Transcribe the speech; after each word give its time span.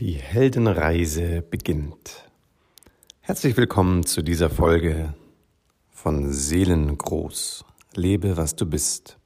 Die 0.00 0.14
Heldenreise 0.14 1.40
beginnt. 1.40 2.28
Herzlich 3.20 3.56
willkommen 3.56 4.04
zu 4.04 4.22
dieser 4.22 4.50
Folge 4.50 5.14
von 5.92 6.32
Seelengroß. 6.32 7.64
Lebe, 7.94 8.36
was 8.36 8.56
du 8.56 8.66
bist. 8.66 9.18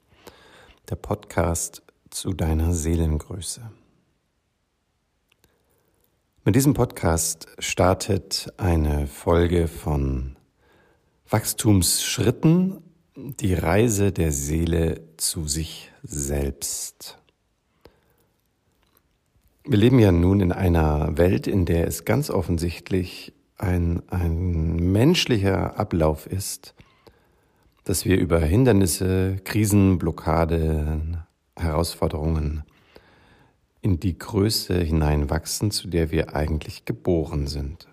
Der 0.90 0.96
Podcast 0.96 1.82
zu 2.10 2.34
deiner 2.34 2.74
Seelengröße. 2.74 3.62
Mit 6.44 6.54
diesem 6.54 6.74
Podcast 6.74 7.46
startet 7.58 8.52
eine 8.58 9.06
Folge 9.06 9.68
von 9.68 10.36
Wachstumsschritten, 11.30 12.82
die 13.16 13.54
Reise 13.54 14.12
der 14.12 14.32
Seele 14.32 15.00
zu 15.16 15.48
sich 15.48 15.90
selbst. 16.02 17.17
Wir 19.70 19.76
leben 19.76 19.98
ja 19.98 20.12
nun 20.12 20.40
in 20.40 20.50
einer 20.50 21.18
Welt, 21.18 21.46
in 21.46 21.66
der 21.66 21.86
es 21.86 22.06
ganz 22.06 22.30
offensichtlich 22.30 23.34
ein, 23.58 24.02
ein 24.08 24.76
menschlicher 24.76 25.78
Ablauf 25.78 26.26
ist, 26.26 26.74
dass 27.84 28.06
wir 28.06 28.16
über 28.16 28.40
Hindernisse, 28.40 29.36
Krisen, 29.44 29.98
Blockaden, 29.98 31.18
Herausforderungen 31.54 32.62
in 33.82 34.00
die 34.00 34.16
Größe 34.16 34.80
hineinwachsen, 34.80 35.70
zu 35.70 35.88
der 35.88 36.10
wir 36.10 36.34
eigentlich 36.34 36.86
geboren 36.86 37.46
sind. 37.46 37.88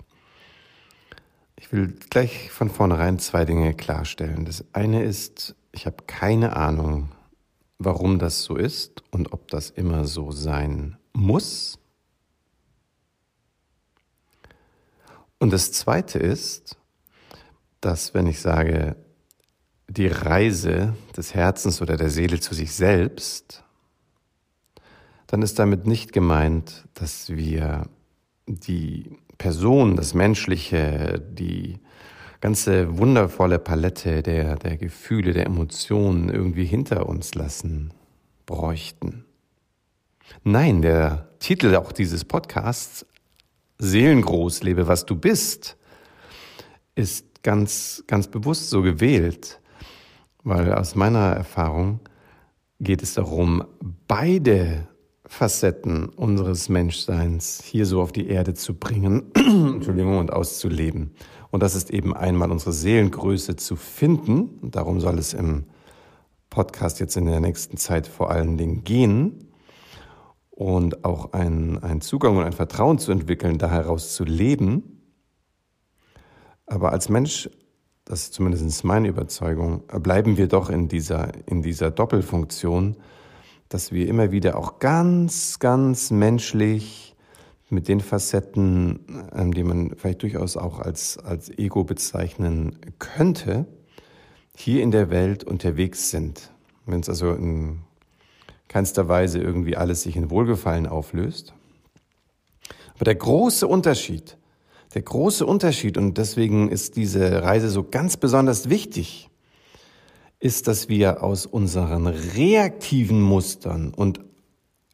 Ich 1.58 1.74
will 1.74 1.94
gleich 2.10 2.52
von 2.52 2.70
vornherein 2.70 3.20
zwei 3.20 3.44
Dinge 3.44 3.74
klarstellen. 3.74 4.46
Das 4.46 4.64
eine 4.72 5.04
ist, 5.04 5.56
ich 5.74 5.86
habe 5.86 5.98
keine 6.08 6.56
Ahnung, 6.56 7.12
warum 7.80 8.18
das 8.18 8.44
so 8.44 8.56
ist 8.56 9.04
und 9.12 9.34
ob 9.34 9.50
das 9.50 9.72
immer 9.72 10.06
so 10.06 10.32
sein 10.32 10.96
muss. 11.16 11.80
Und 15.40 15.52
das 15.52 15.72
Zweite 15.72 16.20
ist, 16.20 16.78
dass 17.82 18.14
wenn 18.14 18.28
ich 18.28 18.40
sage, 18.40 18.96
die 19.88 20.08
Reise 20.08 20.96
des 21.16 21.34
Herzens 21.34 21.82
oder 21.82 21.98
der 21.98 22.10
Seele 22.10 22.40
zu 22.40 22.56
sich 22.56 22.74
selbst, 22.74 23.64
dann 25.28 25.42
ist 25.42 25.60
damit 25.60 25.86
nicht 25.86 26.14
gemeint, 26.14 26.86
dass 26.94 27.30
wir 27.30 27.88
die 28.48 29.18
Person, 29.38 29.96
das 29.96 30.14
Menschliche, 30.14 31.22
die 31.32 31.80
ganze 32.42 32.98
wundervolle 32.98 33.60
Palette 33.60 34.22
der, 34.24 34.56
der 34.56 34.78
Gefühle, 34.78 35.34
der 35.34 35.46
Emotionen 35.46 36.30
irgendwie 36.30 36.66
hinter 36.66 37.08
uns 37.08 37.36
lassen 37.36 37.94
bräuchten. 38.46 39.25
Nein, 40.44 40.82
der 40.82 41.30
Titel 41.40 41.76
auch 41.76 41.92
dieses 41.92 42.26
Podcasts, 42.26 43.06
Seelengroß, 43.78 44.64
lebe 44.64 44.88
was 44.88 45.06
du 45.06 45.16
bist, 45.16 45.78
ist 46.96 47.44
ganz, 47.44 48.04
ganz 48.08 48.28
bewusst 48.28 48.70
so 48.70 48.82
gewählt, 48.82 49.60
weil 50.44 50.74
aus 50.74 50.96
meiner 50.96 51.34
Erfahrung 51.34 52.00
geht 52.80 53.04
es 53.04 53.14
darum, 53.14 53.64
beide 54.08 54.88
Facetten 55.28 56.10
unseres 56.10 56.70
Menschseins 56.70 57.62
hier 57.64 57.86
so 57.86 58.02
auf 58.02 58.12
die 58.12 58.28
Erde 58.28 58.54
zu 58.54 58.76
bringen, 58.76 59.24
Entschuldigung, 59.36 60.20
und 60.20 60.32
auszuleben. 60.32 61.12
Und 61.52 61.64
das 61.64 61.76
ist 61.76 61.90
eben 61.90 62.16
einmal 62.16 62.52
unsere 62.52 62.74
Seelengröße 62.74 63.56
zu 63.56 63.76
finden. 63.76 64.72
Darum 64.72 65.00
soll 65.00 65.18
es 65.18 65.34
im 65.34 65.66
Podcast 66.50 67.00
jetzt 67.00 67.18
in 67.18 67.26
der 67.26 67.40
nächsten 67.40 67.78
Zeit 67.78 68.08
vor 68.08 68.30
allen 68.30 68.58
Dingen 68.58 68.84
gehen 68.84 69.46
und 70.56 71.04
auch 71.04 71.34
ein, 71.34 71.84
ein 71.84 72.00
Zugang 72.00 72.38
und 72.38 72.46
ein 72.46 72.54
Vertrauen 72.54 72.98
zu 72.98 73.12
entwickeln, 73.12 73.58
da 73.58 73.70
heraus 73.70 74.16
zu 74.16 74.24
leben. 74.24 75.02
Aber 76.66 76.94
als 76.94 77.10
Mensch, 77.10 77.50
das 78.06 78.24
ist 78.24 78.34
zumindest 78.34 78.84
meine 78.86 79.10
Überzeugung, 79.10 79.84
bleiben 80.02 80.38
wir 80.38 80.48
doch 80.48 80.70
in 80.70 80.88
dieser, 80.88 81.32
in 81.48 81.62
dieser 81.62 81.92
Doppelfunktion, 81.92 82.96
dass 83.68 83.92
wir 83.92 84.08
immer 84.08 84.32
wieder 84.32 84.58
auch 84.58 84.80
ganz, 84.80 85.60
ganz 85.60 86.10
menschlich 86.10 87.16
mit 87.70 87.90
den 87.90 88.00
Facetten, 88.00 89.28
ähm, 89.36 89.54
die 89.54 89.64
man 89.64 89.94
vielleicht 89.98 90.24
durchaus 90.24 90.56
auch 90.56 90.80
als, 90.80 91.18
als 91.18 91.50
Ego 91.50 91.84
bezeichnen 91.84 92.78
könnte, 93.00 93.66
hier 94.56 94.84
in 94.84 94.92
der 94.92 95.10
Welt 95.10 95.44
unterwegs 95.44 96.12
sind. 96.12 96.54
Wenn 96.86 97.02
es 97.02 97.10
also 97.10 97.34
in 97.34 97.82
keinster 98.76 99.08
Weise 99.08 99.40
irgendwie 99.40 99.78
alles 99.78 100.02
sich 100.02 100.18
in 100.18 100.30
Wohlgefallen 100.30 100.86
auflöst. 100.86 101.54
Aber 102.96 103.06
der 103.06 103.16
große 103.16 103.66
Unterschied, 103.66 104.38
der 104.94 105.02
große 105.02 105.46
Unterschied, 105.46 105.98
und 105.98 106.18
deswegen 106.18 106.68
ist 106.68 106.98
diese 106.98 107.42
Reise 107.42 107.70
so 107.70 107.86
ganz 107.86 108.18
besonders 108.18 108.70
wichtig, 108.70 109.30
ist, 110.42 110.68
dass 110.68 110.90
wir 110.90 111.24
aus 111.24 111.46
unseren 111.46 112.08
reaktiven 112.08 113.22
Mustern 113.22 113.94
und 113.94 114.20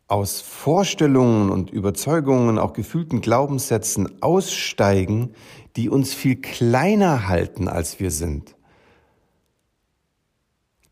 aus 0.07 0.41
Vorstellungen 0.41 1.49
und 1.49 1.71
Überzeugungen, 1.71 2.59
auch 2.59 2.73
gefühlten 2.73 3.19
Glaubenssätzen 3.19 4.21
aussteigen, 4.21 5.33
die 5.75 5.89
uns 5.89 6.13
viel 6.13 6.35
kleiner 6.35 7.27
halten, 7.27 7.67
als 7.67 7.99
wir 7.99 8.11
sind, 8.11 8.55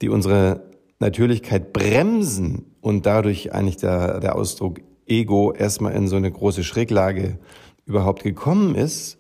die 0.01 0.09
unsere 0.09 0.71
Natürlichkeit 0.97 1.71
bremsen 1.71 2.68
und 2.81 3.05
dadurch 3.05 3.53
eigentlich 3.53 3.77
der, 3.77 4.19
der 4.19 4.35
Ausdruck 4.35 4.81
Ego 5.07 5.51
erstmal 5.51 5.93
in 5.93 6.07
so 6.07 6.15
eine 6.15 6.31
große 6.31 6.63
Schräglage 6.63 7.39
überhaupt 7.85 8.23
gekommen 8.23 8.75
ist, 8.75 9.17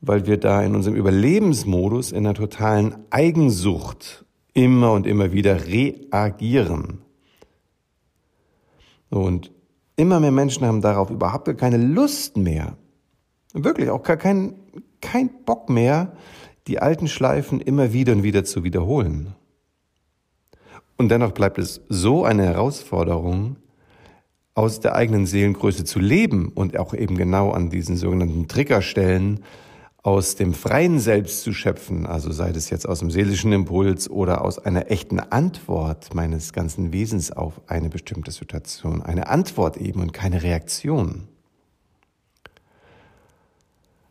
weil 0.00 0.26
wir 0.26 0.36
da 0.36 0.62
in 0.62 0.74
unserem 0.74 0.96
Überlebensmodus 0.96 2.12
in 2.12 2.18
einer 2.18 2.34
totalen 2.34 2.96
Eigensucht 3.10 4.24
immer 4.54 4.92
und 4.92 5.06
immer 5.06 5.32
wieder 5.32 5.66
reagieren. 5.66 7.00
Und 9.10 9.52
immer 9.96 10.20
mehr 10.20 10.30
Menschen 10.30 10.66
haben 10.66 10.80
darauf 10.80 11.10
überhaupt 11.10 11.56
keine 11.58 11.78
Lust 11.78 12.36
mehr. 12.36 12.76
Wirklich 13.52 13.90
auch 13.90 14.02
gar 14.02 14.16
kein, 14.16 14.54
kein 15.00 15.30
Bock 15.44 15.68
mehr, 15.70 16.12
die 16.66 16.78
alten 16.78 17.08
Schleifen 17.08 17.60
immer 17.60 17.92
wieder 17.92 18.12
und 18.12 18.22
wieder 18.22 18.44
zu 18.44 18.62
wiederholen. 18.62 19.34
Und 20.98 21.10
dennoch 21.10 21.32
bleibt 21.32 21.58
es 21.58 21.80
so 21.88 22.24
eine 22.24 22.44
Herausforderung, 22.44 23.56
aus 24.54 24.80
der 24.80 24.96
eigenen 24.96 25.24
Seelengröße 25.24 25.84
zu 25.84 26.00
leben 26.00 26.48
und 26.48 26.76
auch 26.76 26.92
eben 26.92 27.16
genau 27.16 27.52
an 27.52 27.70
diesen 27.70 27.96
sogenannten 27.96 28.48
Triggerstellen 28.48 29.44
aus 30.02 30.34
dem 30.34 30.52
freien 30.52 30.98
Selbst 30.98 31.42
zu 31.42 31.52
schöpfen, 31.52 32.06
also 32.06 32.32
sei 32.32 32.50
es 32.50 32.68
jetzt 32.68 32.88
aus 32.88 32.98
dem 32.98 33.12
seelischen 33.12 33.52
Impuls 33.52 34.10
oder 34.10 34.42
aus 34.42 34.58
einer 34.58 34.90
echten 34.90 35.20
Antwort 35.20 36.12
meines 36.12 36.52
ganzen 36.52 36.92
Wesens 36.92 37.30
auf 37.30 37.60
eine 37.68 37.88
bestimmte 37.88 38.32
Situation. 38.32 39.00
Eine 39.00 39.28
Antwort 39.28 39.76
eben 39.76 40.00
und 40.00 40.12
keine 40.12 40.42
Reaktion. 40.42 41.28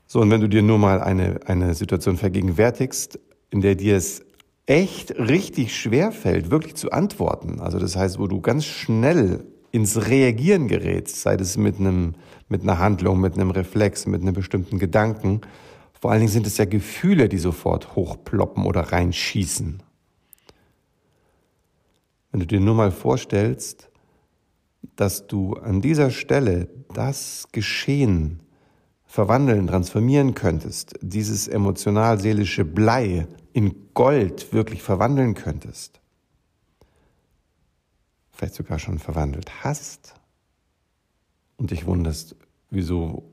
So, 0.06 0.22
und 0.22 0.32
wenn 0.32 0.40
du 0.40 0.48
dir 0.48 0.62
nur 0.62 0.78
mal 0.78 1.02
eine, 1.02 1.42
eine 1.46 1.74
Situation 1.74 2.16
vergegenwärtigst, 2.16 3.20
in 3.50 3.60
der 3.60 3.76
dir 3.76 3.98
es 3.98 4.24
echt 4.68 5.18
richtig 5.18 5.76
schwer 5.76 6.12
fällt, 6.12 6.52
wirklich 6.52 6.76
zu 6.76 6.92
antworten. 6.92 7.60
Also 7.60 7.80
das 7.80 7.96
heißt, 7.96 8.20
wo 8.20 8.28
du 8.28 8.42
ganz 8.42 8.66
schnell 8.66 9.46
ins 9.72 10.08
Reagieren 10.08 10.68
gerätst, 10.68 11.22
sei 11.22 11.36
es 11.36 11.58
mit 11.58 11.80
einem, 11.80 12.16
mit 12.50 12.62
einer 12.62 12.78
Handlung, 12.78 13.20
mit 13.20 13.34
einem 13.34 13.50
Reflex, 13.50 14.06
mit 14.06 14.22
einem 14.22 14.34
bestimmten 14.34 14.78
Gedanken. 14.78 15.42
Vor 16.00 16.12
allen 16.12 16.20
Dingen 16.20 16.32
sind 16.32 16.46
es 16.46 16.58
ja 16.58 16.66
Gefühle, 16.66 17.30
die 17.30 17.38
sofort 17.38 17.96
hochploppen 17.96 18.66
oder 18.66 18.82
reinschießen. 18.82 19.82
Wenn 22.32 22.40
du 22.42 22.46
dir 22.46 22.60
nur 22.60 22.76
mal 22.76 22.92
vorstellst, 22.92 23.90
dass 24.96 25.28
du 25.28 25.54
an 25.54 25.82
dieser 25.82 26.12
Stelle 26.12 26.70
das 26.94 27.48
Geschehen 27.52 28.42
verwandeln, 29.06 29.68
transformieren 29.68 30.36
könntest, 30.36 30.96
dieses 31.02 31.48
emotional-seelische 31.48 32.66
Blei 32.66 33.28
in 33.58 33.90
Gold 33.96 34.54
wirklich 34.54 34.84
verwandeln 34.84 35.34
könntest, 35.34 36.00
vielleicht 38.32 38.54
sogar 38.54 38.78
schon 38.78 39.00
verwandelt 39.00 39.64
hast 39.64 40.14
und 41.56 41.72
dich 41.72 41.88
wunderst, 41.88 42.36
wieso, 42.70 43.24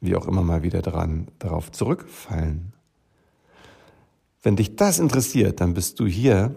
wie 0.00 0.16
auch 0.16 0.26
immer 0.26 0.42
mal 0.42 0.64
wieder 0.64 0.82
dran, 0.82 1.28
darauf 1.38 1.70
zurückfallen. 1.70 2.72
Wenn 4.42 4.56
dich 4.56 4.74
das 4.74 4.98
interessiert, 4.98 5.60
dann 5.60 5.72
bist 5.72 6.00
du 6.00 6.06
hier 6.08 6.52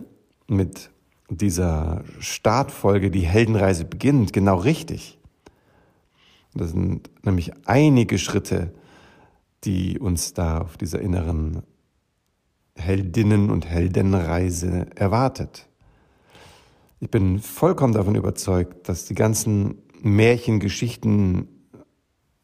mit 0.48 0.90
dieser 1.30 2.04
Startfolge, 2.18 3.12
die 3.12 3.28
Heldenreise 3.28 3.86
beginnt, 3.86 4.34
genau 4.34 4.56
richtig. 4.56 5.20
Das 6.56 6.72
sind 6.72 7.12
nämlich 7.24 7.52
einige 7.68 8.18
Schritte, 8.18 8.74
die 9.66 10.00
uns 10.00 10.34
da 10.34 10.62
auf 10.62 10.78
dieser 10.78 11.00
inneren 11.00 11.62
Heldinnen- 12.76 13.50
und 13.50 13.66
Heldenreise 13.66 14.88
erwartet. 14.96 15.68
Ich 17.00 17.10
bin 17.10 17.40
vollkommen 17.40 17.94
davon 17.94 18.16
überzeugt, 18.16 18.88
dass 18.88 19.06
die 19.06 19.16
ganzen 19.16 19.82
Märchengeschichten 20.02 21.48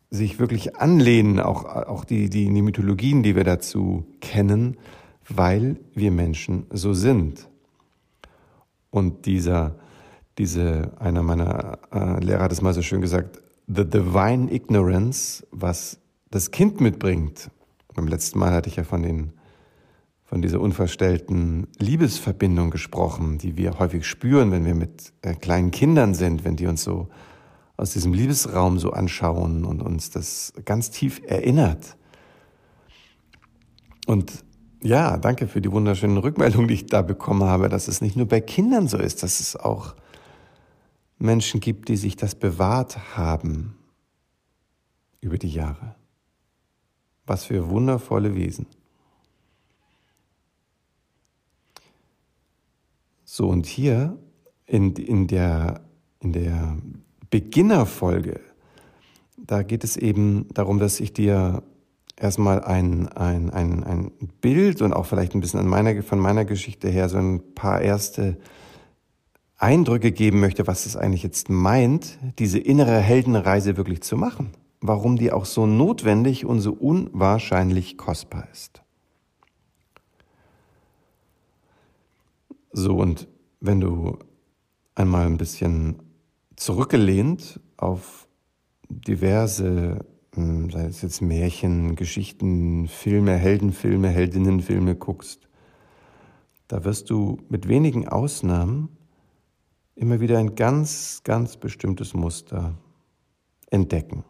sich 0.09 0.39
wirklich 0.39 0.75
anlehnen, 0.75 1.39
auch, 1.39 1.65
auch 1.65 2.03
die, 2.03 2.29
die, 2.29 2.51
die 2.51 2.61
Mythologien, 2.61 3.23
die 3.23 3.35
wir 3.35 3.43
dazu 3.43 4.05
kennen, 4.21 4.77
weil 5.27 5.77
wir 5.93 6.11
Menschen 6.11 6.65
so 6.71 6.93
sind. 6.93 7.47
Und 8.89 9.25
dieser, 9.27 9.75
diese, 10.37 10.91
einer 10.99 11.21
meiner 11.21 11.77
äh, 11.93 12.23
Lehrer 12.23 12.43
hat 12.43 12.51
es 12.51 12.61
mal 12.61 12.73
so 12.73 12.81
schön 12.81 13.01
gesagt, 13.01 13.41
the 13.67 13.85
divine 13.85 14.51
ignorance, 14.51 15.45
was 15.51 15.99
das 16.31 16.51
Kind 16.51 16.81
mitbringt. 16.81 17.51
Beim 17.93 18.07
letzten 18.07 18.39
Mal 18.39 18.51
hatte 18.51 18.69
ich 18.69 18.77
ja 18.77 18.83
von 18.83 19.03
den 19.03 19.33
von 20.29 20.43
dieser 20.43 20.61
unverstellten 20.61 21.67
Liebesverbindung 21.79 22.69
gesprochen, 22.69 23.39
die 23.39 23.57
wir 23.57 23.79
häufig 23.79 24.05
spüren, 24.05 24.51
wenn 24.51 24.63
wir 24.63 24.75
mit 24.75 25.11
äh, 25.23 25.33
kleinen 25.33 25.71
Kindern 25.71 26.13
sind, 26.13 26.45
wenn 26.45 26.55
die 26.55 26.67
uns 26.67 26.83
so 26.83 27.09
aus 27.77 27.93
diesem 27.93 28.13
Liebesraum 28.13 28.77
so 28.77 28.91
anschauen 28.91 29.65
und 29.65 29.81
uns 29.81 30.11
das 30.11 30.53
ganz 30.65 30.91
tief 30.91 31.19
erinnert. 31.25 31.97
Und 34.05 34.45
ja, 34.83 35.17
danke 35.17 35.47
für 35.47 35.61
die 35.61 35.71
wunderschönen 35.71 36.17
Rückmeldungen, 36.17 36.67
die 36.67 36.75
ich 36.75 36.85
da 36.85 37.01
bekommen 37.01 37.45
habe, 37.45 37.67
dass 37.67 37.87
es 37.87 37.99
nicht 37.99 38.15
nur 38.15 38.27
bei 38.27 38.39
Kindern 38.39 38.87
so 38.87 38.99
ist, 38.99 39.23
dass 39.23 39.39
es 39.39 39.55
auch 39.55 39.95
Menschen 41.17 41.59
gibt, 41.59 41.89
die 41.89 41.97
sich 41.97 42.15
das 42.15 42.35
bewahrt 42.35 43.17
haben 43.17 43.73
über 45.21 45.39
die 45.39 45.49
Jahre. 45.49 45.95
Was 47.25 47.45
für 47.45 47.67
wundervolle 47.69 48.35
Wesen. 48.35 48.67
So, 53.39 53.47
und 53.47 53.67
hier 53.67 54.17
in, 54.65 54.91
in 54.95 55.27
der, 55.27 55.79
in 56.19 56.33
der 56.33 56.75
Beginnerfolge, 57.29 58.41
da 59.37 59.63
geht 59.63 59.85
es 59.85 59.95
eben 59.95 60.49
darum, 60.53 60.77
dass 60.77 60.99
ich 60.99 61.13
dir 61.13 61.63
erstmal 62.17 62.61
ein, 62.61 63.07
ein, 63.07 63.49
ein, 63.49 63.85
ein 63.85 64.11
Bild 64.41 64.81
und 64.81 64.91
auch 64.91 65.05
vielleicht 65.05 65.35
ein 65.35 65.39
bisschen 65.39 65.61
an 65.61 65.67
meiner, 65.67 66.03
von 66.03 66.19
meiner 66.19 66.43
Geschichte 66.43 66.89
her 66.89 67.07
so 67.07 67.17
ein 67.17 67.53
paar 67.55 67.79
erste 67.79 68.37
Eindrücke 69.55 70.11
geben 70.11 70.41
möchte, 70.41 70.67
was 70.67 70.85
es 70.85 70.97
eigentlich 70.97 71.23
jetzt 71.23 71.47
meint, 71.47 72.19
diese 72.39 72.59
innere 72.59 72.99
Heldenreise 72.99 73.77
wirklich 73.77 74.01
zu 74.01 74.17
machen. 74.17 74.49
Warum 74.81 75.15
die 75.15 75.31
auch 75.31 75.45
so 75.45 75.65
notwendig 75.65 76.45
und 76.45 76.59
so 76.59 76.73
unwahrscheinlich 76.73 77.97
kostbar 77.97 78.49
ist. 78.51 78.81
So, 82.71 82.97
und 82.97 83.27
wenn 83.59 83.79
du 83.81 84.19
einmal 84.95 85.25
ein 85.25 85.37
bisschen 85.37 86.03
zurückgelehnt 86.55 87.59
auf 87.77 88.27
diverse, 88.89 90.05
hm, 90.35 90.69
sei 90.69 90.85
es 90.85 91.01
jetzt 91.01 91.21
Märchen, 91.21 91.95
Geschichten, 91.95 92.87
Filme, 92.87 93.35
Heldenfilme, 93.35 94.09
Heldinnenfilme 94.09 94.95
guckst, 94.95 95.47
da 96.67 96.83
wirst 96.83 97.09
du 97.09 97.39
mit 97.49 97.67
wenigen 97.67 98.07
Ausnahmen 98.07 98.95
immer 99.95 100.19
wieder 100.19 100.37
ein 100.37 100.55
ganz, 100.55 101.21
ganz 101.23 101.57
bestimmtes 101.57 102.13
Muster 102.13 102.77
entdecken. 103.71 104.23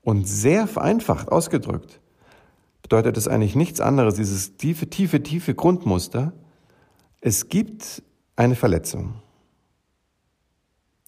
Und 0.00 0.28
sehr 0.28 0.66
vereinfacht 0.66 1.30
ausgedrückt 1.30 2.00
bedeutet 2.84 3.16
es 3.16 3.28
eigentlich 3.28 3.56
nichts 3.56 3.80
anderes, 3.80 4.16
dieses 4.16 4.58
tiefe, 4.58 4.90
tiefe, 4.90 5.22
tiefe 5.22 5.54
Grundmuster. 5.54 6.34
Es 7.22 7.48
gibt 7.48 8.02
eine 8.36 8.56
Verletzung. 8.56 9.14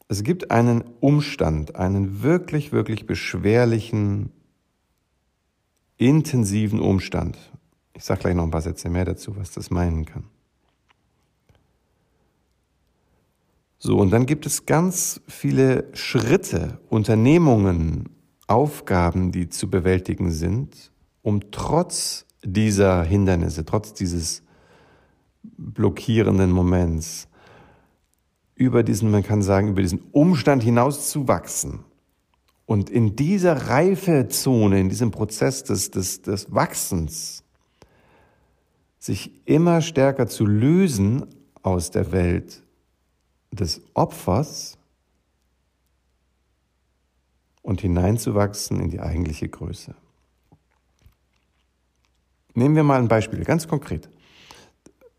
Es 0.09 0.23
gibt 0.23 0.51
einen 0.51 0.85
Umstand, 1.01 1.77
einen 1.77 2.23
wirklich, 2.23 2.73
wirklich 2.73 3.05
beschwerlichen, 3.05 4.33
intensiven 5.99 6.81
Umstand. 6.81 7.37
Ich 7.93 8.05
sage 8.05 8.21
gleich 8.21 8.35
noch 8.35 8.45
ein 8.45 8.51
paar 8.51 8.63
Sätze 8.63 8.89
mehr 8.89 9.05
dazu, 9.05 9.37
was 9.37 9.51
das 9.51 9.71
meinen 9.71 10.07
kann. 10.07 10.25
So, 13.79 13.99
und 13.99 14.11
dann 14.13 14.25
gibt 14.25 14.47
es 14.47 14.65
ganz 14.65 15.21
viele 15.29 15.91
Schritte, 15.93 16.81
Unternehmungen, 16.89 18.09
Aufgaben, 18.47 19.31
die 19.31 19.51
zu 19.51 19.69
bewältigen 19.69 20.31
sind, 20.31 20.91
um 21.27 21.51
trotz 21.51 22.25
dieser 22.45 23.03
Hindernisse, 23.03 23.65
trotz 23.65 23.93
dieses 23.93 24.45
blockierenden 25.43 26.53
Moments, 26.53 27.27
über 28.55 28.85
diesen, 28.85 29.11
man 29.11 29.25
kann 29.25 29.43
sagen, 29.43 29.71
über 29.71 29.83
diesen 29.83 30.05
Umstand 30.13 30.63
hinaus 30.63 31.11
zu 31.11 31.27
wachsen. 31.27 31.81
Und 32.65 32.91
in 32.91 33.17
dieser 33.17 33.69
Reifezone, 33.69 34.79
in 34.79 34.89
diesem 34.89 35.11
Prozess 35.11 35.65
des, 35.65 35.91
des, 35.91 36.23
des 36.23 36.55
Wachsens, 36.55 37.43
sich 39.01 39.33
immer 39.47 39.83
stärker 39.83 40.29
zu 40.29 40.47
lösen 40.47 41.27
aus 41.61 41.91
der 41.91 42.13
Welt 42.13 42.63
des 43.51 43.81
Opfers 43.95 44.79
und 47.63 47.81
hineinzuwachsen 47.81 48.79
in 48.79 48.91
die 48.91 49.01
eigentliche 49.01 49.49
Größe. 49.49 49.97
Nehmen 52.57 52.75
wir 52.75 52.85
mal 52.85 52.99
ein 52.99 53.09
Beispiel, 53.09 53.45
ganz 53.45 53.69
konkret. 53.69 54.09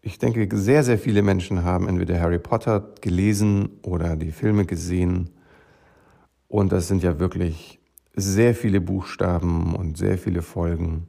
Ich 0.02 0.18
denke, 0.18 0.50
sehr, 0.58 0.84
sehr 0.84 0.98
viele 0.98 1.22
Menschen 1.22 1.64
haben 1.64 1.88
entweder 1.88 2.20
Harry 2.20 2.40
Potter 2.40 2.96
gelesen 3.00 3.70
oder 3.84 4.16
die 4.16 4.32
Filme 4.32 4.66
gesehen. 4.66 5.30
Und 6.48 6.72
das 6.72 6.88
sind 6.88 7.04
ja 7.04 7.20
wirklich 7.20 7.80
sehr 8.16 8.56
viele 8.56 8.82
Buchstaben 8.82 9.76
und 9.76 10.00
sehr 10.00 10.18
viele 10.18 10.42
Folgen. 10.42 11.06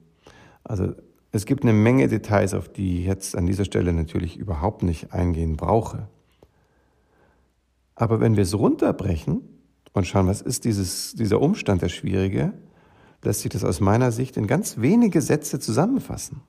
Also 0.65 0.93
es 1.33 1.47
gibt 1.47 1.63
eine 1.63 1.73
Menge 1.73 2.09
Details, 2.09 2.53
auf 2.53 2.69
die 2.69 3.01
ich 3.01 3.07
jetzt 3.07 3.35
an 3.35 3.47
dieser 3.47 3.65
Stelle 3.65 3.95
natürlich 3.95 4.37
überhaupt 4.37 4.83
nicht 4.83 5.15
eingehen 5.15 5.57
brauche. 5.57 6.09
Aber 7.95 8.21
wenn 8.21 8.37
wir 8.37 8.43
es 8.43 8.55
runterbrechen 8.55 9.41
und 9.95 10.07
schauen, 10.07 10.27
was 10.27 10.43
ist 10.43 10.67
dieses, 10.67 11.15
dieser 11.15 11.41
Umstand 11.41 11.81
der 11.81 11.89
Schwierige, 11.89 12.53
lässt 13.29 13.43
sich 13.43 13.51
das 13.51 13.63
aus 13.63 13.81
meiner 13.81 14.11
Sicht 14.11 14.39
in 14.39 14.47
ganz 14.47 14.79
wenige 14.79 15.21
Sätze 15.21 15.61
zusammenfassen. 15.61 16.41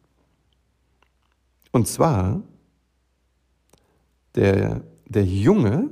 Und 1.74 1.90
zwar, 1.90 2.42
der, 4.36 4.82
der 5.06 5.26
Junge, 5.26 5.90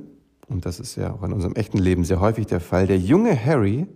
und 0.48 0.64
das 0.64 0.80
ist 0.80 0.96
ja 0.96 1.12
auch 1.12 1.22
in 1.24 1.34
unserem 1.34 1.54
echten 1.56 1.76
Leben 1.76 2.04
sehr 2.04 2.20
häufig 2.20 2.46
der 2.46 2.60
Fall, 2.60 2.86
der 2.86 2.98
junge 2.98 3.38
Harry, 3.38 3.86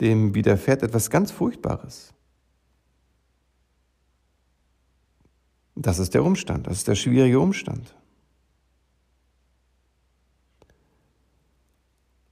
dem 0.00 0.34
widerfährt 0.34 0.82
etwas 0.82 1.08
ganz 1.08 1.30
Furchtbares. 1.30 2.12
Das 5.76 5.98
ist 5.98 6.12
der 6.12 6.24
Umstand, 6.24 6.66
das 6.66 6.76
ist 6.76 6.88
der 6.88 6.94
schwierige 6.94 7.40
Umstand. 7.40 7.96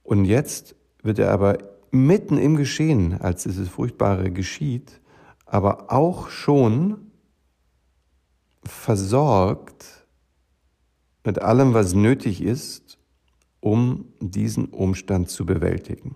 Und 0.03 0.25
jetzt 0.25 0.75
wird 1.01 1.17
er 1.17 1.31
aber 1.31 1.78
mitten 1.91 2.37
im 2.37 2.55
Geschehen, 2.55 3.19
als 3.19 3.43
dieses 3.43 3.69
Furchtbare 3.69 4.31
geschieht, 4.31 5.01
aber 5.45 5.91
auch 5.91 6.29
schon 6.29 7.11
versorgt 8.63 10.05
mit 11.23 11.41
allem, 11.41 11.73
was 11.73 11.93
nötig 11.93 12.41
ist, 12.41 12.97
um 13.59 14.05
diesen 14.19 14.65
Umstand 14.65 15.29
zu 15.29 15.45
bewältigen. 15.45 16.15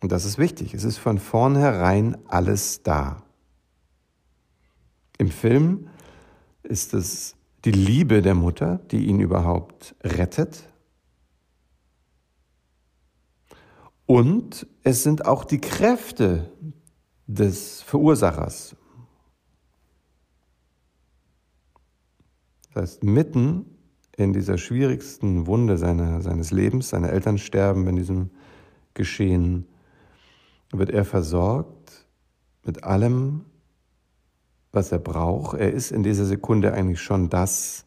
Und 0.00 0.12
das 0.12 0.24
ist 0.24 0.38
wichtig. 0.38 0.74
Es 0.74 0.84
ist 0.84 0.98
von 0.98 1.18
vornherein 1.18 2.18
alles 2.28 2.82
da. 2.82 3.22
Im 5.16 5.30
Film 5.30 5.88
ist 6.62 6.92
es 6.92 7.36
die 7.64 7.70
Liebe 7.70 8.20
der 8.20 8.34
Mutter, 8.34 8.80
die 8.90 9.06
ihn 9.06 9.20
überhaupt 9.20 9.94
rettet, 10.02 10.68
Und 14.06 14.66
es 14.82 15.02
sind 15.02 15.26
auch 15.26 15.44
die 15.44 15.60
Kräfte 15.60 16.50
des 17.26 17.82
Verursachers. 17.82 18.76
Das 22.72 22.82
heißt, 22.82 23.04
mitten 23.04 23.66
in 24.16 24.32
dieser 24.32 24.58
schwierigsten 24.58 25.46
Wunde 25.46 25.78
seiner, 25.78 26.20
seines 26.20 26.50
Lebens, 26.50 26.90
seine 26.90 27.10
Eltern 27.10 27.38
sterben 27.38 27.86
in 27.86 27.96
diesem 27.96 28.30
Geschehen, 28.92 29.66
wird 30.70 30.90
er 30.90 31.04
versorgt 31.04 32.06
mit 32.64 32.84
allem, 32.84 33.44
was 34.72 34.92
er 34.92 34.98
braucht. 34.98 35.58
Er 35.58 35.72
ist 35.72 35.92
in 35.92 36.02
dieser 36.02 36.24
Sekunde 36.24 36.72
eigentlich 36.72 37.00
schon 37.00 37.30
das, 37.30 37.86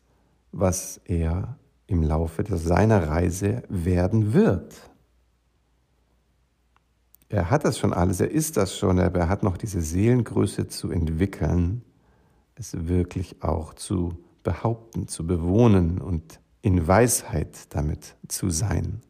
was 0.51 1.01
er 1.05 1.57
im 1.87 2.01
Laufe 2.03 2.43
seiner 2.57 3.07
Reise 3.07 3.63
werden 3.69 4.33
wird. 4.33 4.73
Er 7.29 7.49
hat 7.49 7.65
das 7.65 7.77
schon 7.77 7.93
alles, 7.93 8.21
er 8.21 8.31
ist 8.31 8.55
das 8.57 8.77
schon, 8.77 8.99
aber 8.99 9.19
er 9.19 9.29
hat 9.29 9.43
noch 9.43 9.57
diese 9.57 9.81
Seelengröße 9.81 10.67
zu 10.67 10.91
entwickeln, 10.91 11.83
es 12.55 12.87
wirklich 12.87 13.43
auch 13.43 13.73
zu 13.73 14.17
behaupten, 14.43 15.07
zu 15.07 15.27
bewohnen 15.27 15.99
und 15.99 16.39
in 16.61 16.87
Weisheit 16.87 17.73
damit 17.75 18.15
zu 18.27 18.49
sein. 18.49 19.01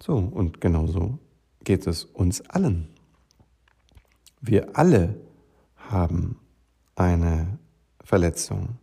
So, 0.00 0.16
und 0.16 0.60
genauso 0.60 1.18
geht 1.64 1.86
es 1.88 2.04
uns 2.04 2.40
allen. 2.42 2.88
Wir 4.40 4.78
alle 4.78 5.20
haben 5.76 6.38
eine 6.94 7.58
Verletzung. 8.04 8.78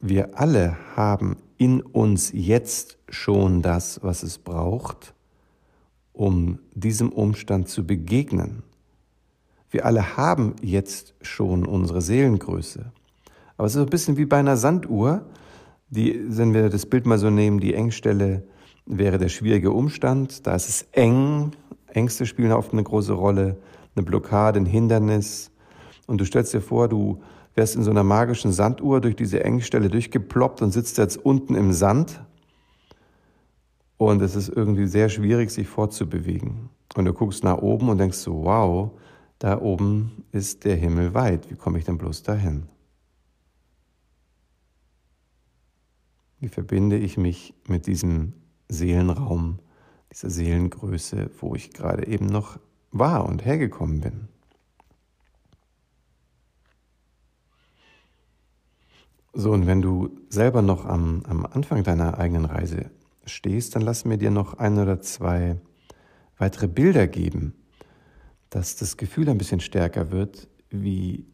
Wir 0.00 0.38
alle 0.38 0.76
haben 0.96 1.36
in 1.58 1.82
uns 1.82 2.30
jetzt 2.32 2.98
schon 3.08 3.62
das, 3.62 4.02
was 4.02 4.22
es 4.22 4.38
braucht, 4.38 5.14
um 6.12 6.60
diesem 6.74 7.10
Umstand 7.10 7.68
zu 7.68 7.86
begegnen. 7.86 8.62
Wir 9.70 9.84
alle 9.84 10.16
haben 10.16 10.56
jetzt 10.62 11.14
schon 11.20 11.66
unsere 11.66 12.00
Seelengröße. 12.00 12.90
Aber 13.56 13.66
es 13.66 13.74
ist 13.74 13.82
ein 13.82 13.90
bisschen 13.90 14.16
wie 14.16 14.24
bei 14.24 14.38
einer 14.38 14.56
Sanduhr, 14.56 15.26
die, 15.90 16.18
wenn 16.26 16.54
wir 16.54 16.70
das 16.70 16.86
Bild 16.86 17.06
mal 17.06 17.18
so 17.18 17.28
nehmen, 17.28 17.60
die 17.60 17.74
Engstelle 17.74 18.44
wäre 18.86 19.18
der 19.18 19.28
schwierige 19.28 19.72
Umstand. 19.72 20.46
Da 20.46 20.54
ist 20.54 20.68
es 20.68 20.86
eng. 20.92 21.52
Ängste 21.88 22.24
spielen 22.24 22.52
oft 22.52 22.72
eine 22.72 22.82
große 22.82 23.12
Rolle. 23.12 23.56
Eine 23.94 24.04
Blockade, 24.04 24.60
ein 24.60 24.66
Hindernis. 24.66 25.50
Und 26.06 26.20
du 26.20 26.24
stellst 26.24 26.54
dir 26.54 26.60
vor, 26.60 26.88
du 26.88 27.20
wärst 27.58 27.74
in 27.74 27.82
so 27.82 27.90
einer 27.90 28.04
magischen 28.04 28.52
Sanduhr 28.52 29.00
durch 29.00 29.16
diese 29.16 29.42
Engstelle 29.42 29.88
durchgeploppt 29.90 30.62
und 30.62 30.70
sitzt 30.70 30.96
jetzt 30.96 31.16
unten 31.16 31.56
im 31.56 31.72
Sand. 31.72 32.22
Und 33.96 34.22
es 34.22 34.36
ist 34.36 34.48
irgendwie 34.48 34.86
sehr 34.86 35.08
schwierig, 35.08 35.50
sich 35.50 35.66
fortzubewegen. 35.66 36.70
Und 36.94 37.04
du 37.04 37.12
guckst 37.12 37.42
nach 37.42 37.58
oben 37.58 37.88
und 37.88 37.98
denkst 37.98 38.18
so, 38.18 38.44
wow, 38.44 38.92
da 39.40 39.60
oben 39.60 40.24
ist 40.30 40.64
der 40.64 40.76
Himmel 40.76 41.14
weit. 41.14 41.50
Wie 41.50 41.56
komme 41.56 41.78
ich 41.78 41.84
denn 41.84 41.98
bloß 41.98 42.22
dahin? 42.22 42.68
Wie 46.38 46.48
verbinde 46.48 46.96
ich 46.96 47.16
mich 47.16 47.54
mit 47.66 47.88
diesem 47.88 48.34
Seelenraum, 48.68 49.58
dieser 50.12 50.30
Seelengröße, 50.30 51.28
wo 51.40 51.56
ich 51.56 51.72
gerade 51.72 52.06
eben 52.06 52.26
noch 52.26 52.60
war 52.92 53.26
und 53.26 53.44
hergekommen 53.44 54.00
bin? 54.00 54.28
So, 59.32 59.52
und 59.52 59.66
wenn 59.66 59.82
du 59.82 60.10
selber 60.30 60.62
noch 60.62 60.84
am, 60.84 61.22
am 61.26 61.44
Anfang 61.46 61.84
deiner 61.84 62.18
eigenen 62.18 62.46
Reise 62.46 62.90
stehst, 63.24 63.76
dann 63.76 63.82
lass 63.82 64.04
mir 64.04 64.18
dir 64.18 64.30
noch 64.30 64.54
ein 64.54 64.78
oder 64.78 65.00
zwei 65.00 65.60
weitere 66.38 66.68
Bilder 66.68 67.06
geben, 67.06 67.54
dass 68.50 68.76
das 68.76 68.96
Gefühl 68.96 69.28
ein 69.28 69.38
bisschen 69.38 69.60
stärker 69.60 70.10
wird, 70.10 70.48
wie, 70.70 71.26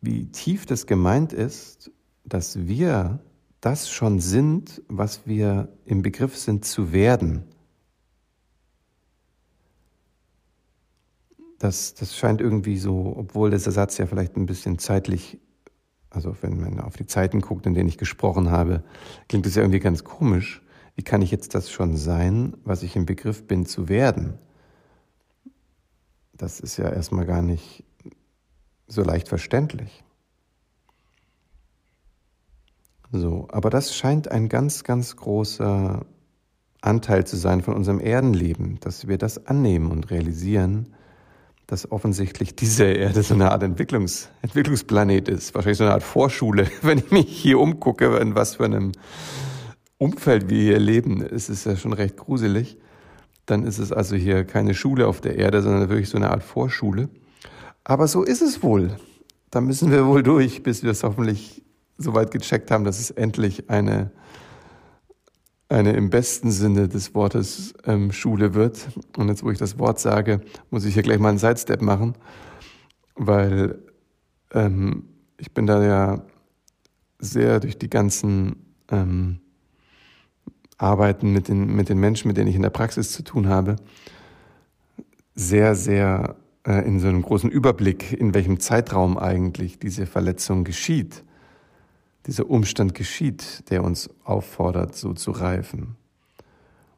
wie 0.00 0.30
tief 0.32 0.66
das 0.66 0.86
gemeint 0.86 1.32
ist, 1.32 1.90
dass 2.24 2.66
wir 2.66 3.20
das 3.60 3.90
schon 3.90 4.20
sind, 4.20 4.82
was 4.88 5.26
wir 5.26 5.68
im 5.84 6.02
Begriff 6.02 6.36
sind 6.36 6.64
zu 6.64 6.92
werden. 6.92 7.44
Das, 11.58 11.94
das 11.94 12.16
scheint 12.16 12.40
irgendwie 12.40 12.76
so, 12.76 13.14
obwohl 13.16 13.50
dieser 13.50 13.72
Satz 13.72 13.96
ja 13.98 14.06
vielleicht 14.06 14.36
ein 14.36 14.46
bisschen 14.46 14.78
zeitlich, 14.78 15.38
also 16.10 16.36
wenn 16.40 16.60
man 16.60 16.80
auf 16.80 16.96
die 16.96 17.06
Zeiten 17.06 17.40
guckt, 17.40 17.66
in 17.66 17.74
denen 17.74 17.88
ich 17.88 17.98
gesprochen 17.98 18.50
habe, 18.50 18.82
klingt 19.28 19.46
es 19.46 19.54
ja 19.54 19.62
irgendwie 19.62 19.80
ganz 19.80 20.04
komisch. 20.04 20.62
Wie 20.94 21.02
kann 21.02 21.22
ich 21.22 21.30
jetzt 21.30 21.54
das 21.54 21.70
schon 21.70 21.96
sein, 21.96 22.56
was 22.64 22.82
ich 22.82 22.96
im 22.96 23.06
Begriff 23.06 23.46
bin 23.46 23.66
zu 23.66 23.88
werden? 23.88 24.38
Das 26.32 26.60
ist 26.60 26.76
ja 26.76 26.90
erstmal 26.90 27.26
gar 27.26 27.42
nicht 27.42 27.84
so 28.86 29.02
leicht 29.02 29.28
verständlich. 29.28 30.04
So, 33.12 33.46
aber 33.50 33.70
das 33.70 33.94
scheint 33.94 34.30
ein 34.30 34.48
ganz, 34.48 34.84
ganz 34.84 35.16
großer 35.16 36.04
Anteil 36.80 37.26
zu 37.26 37.36
sein 37.36 37.62
von 37.62 37.74
unserem 37.74 38.00
Erdenleben, 38.00 38.78
dass 38.80 39.08
wir 39.08 39.18
das 39.18 39.46
annehmen 39.46 39.90
und 39.90 40.10
realisieren, 40.10 40.94
dass 41.66 41.90
offensichtlich 41.90 42.54
diese 42.54 42.84
Erde 42.84 43.22
so 43.22 43.34
eine 43.34 43.50
Art 43.50 43.62
Entwicklungs 43.62 44.28
Entwicklungsplanet 44.42 45.28
ist, 45.28 45.54
wahrscheinlich 45.54 45.78
so 45.78 45.84
eine 45.84 45.94
Art 45.94 46.02
Vorschule. 46.02 46.68
Wenn 46.82 46.98
ich 46.98 47.10
mich 47.10 47.28
hier 47.28 47.58
umgucke, 47.58 48.16
in 48.18 48.34
was 48.34 48.56
für 48.56 48.64
einem 48.64 48.92
Umfeld 49.98 50.48
wir 50.48 50.62
hier 50.62 50.78
leben, 50.78 51.22
ist 51.22 51.48
es 51.48 51.64
ja 51.64 51.76
schon 51.76 51.92
recht 51.92 52.16
gruselig 52.16 52.78
dann 53.46 53.64
ist 53.64 53.78
es 53.78 53.92
also 53.92 54.16
hier 54.16 54.44
keine 54.44 54.74
Schule 54.74 55.06
auf 55.06 55.20
der 55.20 55.36
Erde, 55.38 55.62
sondern 55.62 55.88
wirklich 55.88 56.08
so 56.10 56.18
eine 56.18 56.30
Art 56.30 56.42
Vorschule. 56.42 57.08
Aber 57.84 58.08
so 58.08 58.24
ist 58.24 58.42
es 58.42 58.62
wohl. 58.62 58.96
Da 59.50 59.60
müssen 59.60 59.92
wir 59.92 60.06
wohl 60.06 60.24
durch, 60.24 60.64
bis 60.64 60.82
wir 60.82 60.90
es 60.90 61.04
hoffentlich 61.04 61.62
so 61.96 62.12
weit 62.14 62.32
gecheckt 62.32 62.70
haben, 62.72 62.84
dass 62.84 62.98
es 62.98 63.10
endlich 63.10 63.70
eine, 63.70 64.10
eine 65.68 65.92
im 65.92 66.10
besten 66.10 66.50
Sinne 66.50 66.88
des 66.88 67.14
Wortes 67.14 67.74
ähm, 67.84 68.12
Schule 68.12 68.54
wird. 68.54 68.88
Und 69.16 69.28
jetzt, 69.28 69.42
wo 69.42 69.50
ich 69.50 69.58
das 69.58 69.78
Wort 69.78 69.98
sage, 69.98 70.40
muss 70.70 70.84
ich 70.84 70.94
hier 70.94 71.02
gleich 71.02 71.18
mal 71.18 71.30
einen 71.30 71.38
Sidestep 71.38 71.82
machen, 71.82 72.14
weil 73.14 73.78
ähm, 74.52 75.04
ich 75.38 75.52
bin 75.52 75.66
da 75.66 75.84
ja 75.84 76.22
sehr 77.18 77.60
durch 77.60 77.78
die 77.78 77.90
ganzen 77.90 78.56
ähm, 78.90 79.40
Arbeiten 80.78 81.32
mit 81.32 81.48
den, 81.48 81.74
mit 81.74 81.88
den 81.88 81.98
Menschen, 81.98 82.28
mit 82.28 82.36
denen 82.36 82.48
ich 82.48 82.56
in 82.56 82.62
der 82.62 82.70
Praxis 82.70 83.12
zu 83.12 83.22
tun 83.22 83.48
habe, 83.48 83.76
sehr, 85.34 85.74
sehr 85.74 86.36
äh, 86.64 86.86
in 86.86 87.00
so 87.00 87.08
einem 87.08 87.22
großen 87.22 87.50
Überblick, 87.50 88.12
in 88.12 88.34
welchem 88.34 88.60
Zeitraum 88.60 89.18
eigentlich 89.18 89.78
diese 89.78 90.06
Verletzung 90.06 90.64
geschieht, 90.64 91.24
dieser 92.26 92.50
Umstand 92.50 92.94
geschieht, 92.94 93.70
der 93.70 93.84
uns 93.84 94.10
auffordert, 94.24 94.96
so 94.96 95.12
zu 95.12 95.30
reifen. 95.30 95.96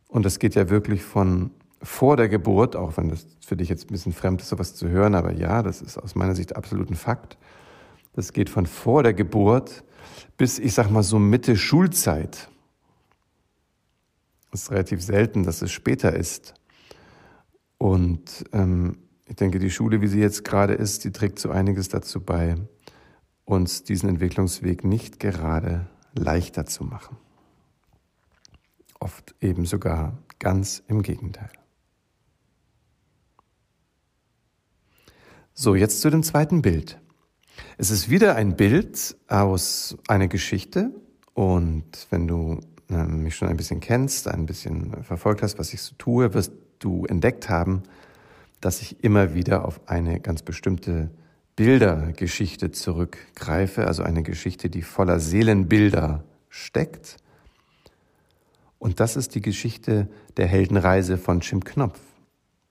Und 0.09 0.25
das 0.25 0.39
geht 0.39 0.55
ja 0.55 0.71
wirklich 0.71 1.03
von 1.03 1.51
vor 1.83 2.17
der 2.17 2.29
Geburt, 2.29 2.75
auch 2.75 2.97
wenn 2.97 3.09
das 3.09 3.27
für 3.45 3.57
dich 3.57 3.69
jetzt 3.69 3.85
ein 3.85 3.93
bisschen 3.93 4.13
fremd 4.13 4.41
ist, 4.41 4.49
sowas 4.49 4.75
zu 4.75 4.89
hören, 4.89 5.15
aber 5.15 5.33
ja, 5.33 5.63
das 5.63 5.81
ist 5.81 5.97
aus 5.97 6.15
meiner 6.15 6.35
Sicht 6.35 6.57
absolut 6.57 6.91
ein 6.91 6.97
Fakt. 6.97 7.39
Das 8.15 8.33
geht 8.33 8.51
von 8.51 8.67
vor 8.67 9.03
der 9.03 9.15
Geburt 9.15 9.85
bis, 10.37 10.59
ich 10.59 10.75
sag 10.75 10.91
mal, 10.91 11.03
so 11.03 11.19
Mitte 11.19 11.57
Schulzeit. 11.57 12.49
Es 14.51 14.63
ist 14.63 14.71
relativ 14.71 15.03
selten, 15.03 15.45
dass 15.45 15.63
es 15.63 15.71
später 15.71 16.15
ist. 16.15 16.55
Und 17.77 18.45
ähm, 18.53 18.99
ich 19.27 19.37
denke, 19.37 19.59
die 19.59 19.71
Schule, 19.71 20.01
wie 20.01 20.09
sie 20.09 20.21
jetzt 20.21 20.45
gerade 20.45 20.75
ist, 20.75 21.05
die 21.05 21.13
trägt 21.13 21.39
so 21.39 21.51
einiges 21.51 21.89
dazu 21.89 22.21
bei, 22.21 22.57
uns 23.49 23.83
diesen 23.83 24.11
Entwicklungsweg 24.11 24.85
nicht 24.85 25.19
gerade 25.21 25.87
leichter 26.15 26.67
zu 26.67 26.85
machen. 26.85 27.17
Oft 29.01 29.35
eben 29.41 29.65
sogar 29.65 30.19
ganz 30.39 30.83
im 30.87 31.03
Gegenteil. 31.03 31.51
So, 35.55 35.75
jetzt 35.75 36.03
zu 36.03 36.11
dem 36.11 36.23
zweiten 36.23 36.63
Bild. 36.63 37.01
Es 37.79 37.91
ist 37.91 38.11
wieder 38.11 38.37
ein 38.37 38.55
Bild 38.55 39.17
aus 39.29 39.97
einer 40.09 40.29
Geschichte 40.29 40.91
und 41.33 42.07
wenn 42.11 42.29
du 42.29 42.61
ähm, 42.91 43.23
mich 43.23 43.35
schon 43.35 43.49
ein 43.49 43.57
bisschen 43.57 43.81
kennst, 43.81 44.29
ein 44.29 44.47
bisschen 44.47 45.03
verfolgt 45.03 45.43
hast, 45.43 45.59
was 45.59 45.73
ich 45.73 45.81
so 45.81 45.95
tue, 45.97 46.35
wirst 46.35 46.53
du 46.81 47.07
entdeckt 47.07 47.49
haben, 47.49 47.83
dass 48.61 48.83
ich 48.83 49.03
immer 49.03 49.35
wieder 49.35 49.65
auf 49.65 49.81
eine 49.89 50.21
ganz 50.21 50.43
bestimmte 50.43 51.11
Bildergeschichte 51.59 52.71
zurückgreife, 52.71 53.89
also 53.89 54.05
eine 54.05 54.23
Geschichte, 54.23 54.71
die 54.71 54.83
voller 54.83 55.19
Seelenbilder 55.19 56.23
steckt. 56.49 57.17
Und 58.79 59.01
das 59.01 59.17
ist 59.17 59.35
die 59.35 59.41
Geschichte 59.41 60.09
der 60.37 60.47
Heldenreise 60.47 61.19
von 61.19 61.41
Jim 61.41 61.65
Knopf. 61.65 61.99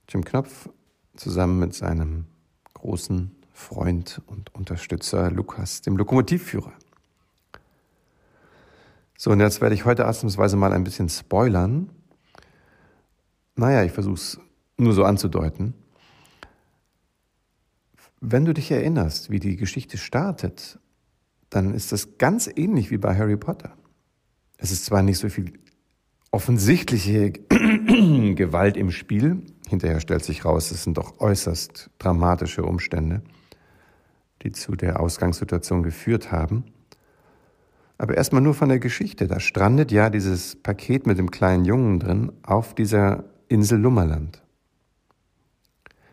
Jim 0.08 0.24
Knopf 0.24 0.70
zusammen 1.18 1.60
mit 1.60 1.74
seinem 1.74 2.28
großen 2.76 3.36
Freund 3.52 4.22
und 4.26 4.56
Unterstützer 4.56 5.32
Lukas, 5.32 5.82
dem 5.82 5.98
Lokomotivführer. 5.98 6.72
So, 9.18 9.32
und 9.32 9.42
jetzt 9.42 9.60
werde 9.60 9.76
ich 9.76 9.84
heute 9.84 10.08
ausnahmsweise 10.08 10.56
mal 10.56 10.72
ein 10.72 10.86
bisschen 10.86 11.10
spoilern. 11.10 11.90
Naja, 13.58 13.84
ich 13.84 13.92
versuche 13.92 14.16
es 14.16 14.40
nur 14.78 14.94
so 14.94 15.04
anzudeuten. 15.04 15.74
Wenn 18.20 18.46
du 18.46 18.54
dich 18.54 18.72
erinnerst, 18.72 19.30
wie 19.30 19.40
die 19.40 19.56
Geschichte 19.58 19.98
startet, 19.98 20.80
dann 21.50 21.74
ist 21.74 21.92
das 21.92 22.18
ganz 22.18 22.50
ähnlich 22.54 22.92
wie 22.92 22.98
bei 22.98 23.16
Harry 23.16 23.38
Potter. 23.38 23.74
Es 24.58 24.72
ist 24.72 24.86
zwar 24.86 25.04
nicht 25.04 25.20
so 25.20 25.30
viel 25.30 25.54
offensichtliche 26.32 27.32
Gewalt 28.36 28.76
im 28.76 28.92
Spiel, 28.92 29.44
hinterher 29.70 30.00
stellt 30.00 30.24
sich 30.24 30.46
raus, 30.46 30.72
es 30.72 30.84
sind 30.84 30.98
doch 30.98 31.20
äußerst 31.20 31.90
dramatische 32.00 32.64
Umstände, 32.64 33.22
die 34.42 34.52
zu 34.52 34.76
der 34.76 35.00
Ausgangssituation 35.00 35.84
geführt 35.84 36.32
haben. 36.32 36.66
Aber 37.98 38.16
erstmal 38.16 38.42
nur 38.42 38.54
von 38.54 38.70
der 38.70 38.80
Geschichte. 38.80 39.28
Da 39.28 39.40
strandet 39.40 39.92
ja 39.92 40.10
dieses 40.10 40.56
Paket 40.56 41.08
mit 41.08 41.18
dem 41.18 41.32
kleinen 41.32 41.66
Jungen 41.66 42.00
drin 42.00 42.32
auf 42.44 42.76
dieser 42.76 43.24
Insel 43.48 43.80
Lummerland. 43.80 44.44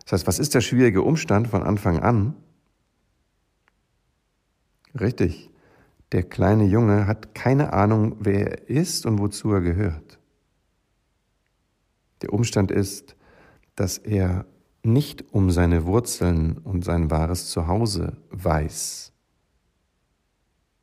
Das 0.04 0.12
heißt, 0.12 0.26
was 0.26 0.38
ist 0.38 0.54
der 0.54 0.61
schwierige 0.61 1.02
Umstand 1.02 1.49
von 1.49 1.62
Anfang 1.62 2.00
an? 2.00 2.34
Richtig. 4.99 5.50
Der 6.12 6.23
kleine 6.23 6.64
Junge 6.64 7.06
hat 7.06 7.34
keine 7.34 7.73
Ahnung, 7.73 8.16
wer 8.20 8.46
er 8.46 8.68
ist 8.68 9.06
und 9.06 9.18
wozu 9.18 9.50
er 9.50 9.61
gehört. 9.61 10.18
Der 12.23 12.32
Umstand 12.32 12.70
ist, 12.70 13.16
dass 13.75 13.99
er 13.99 14.46
nicht 14.82 15.32
um 15.32 15.50
seine 15.50 15.87
Wurzeln 15.87 16.58
und 16.58 16.84
sein 16.84 17.11
wahres 17.11 17.49
Zuhause 17.49 18.18
weiß. 18.30 19.12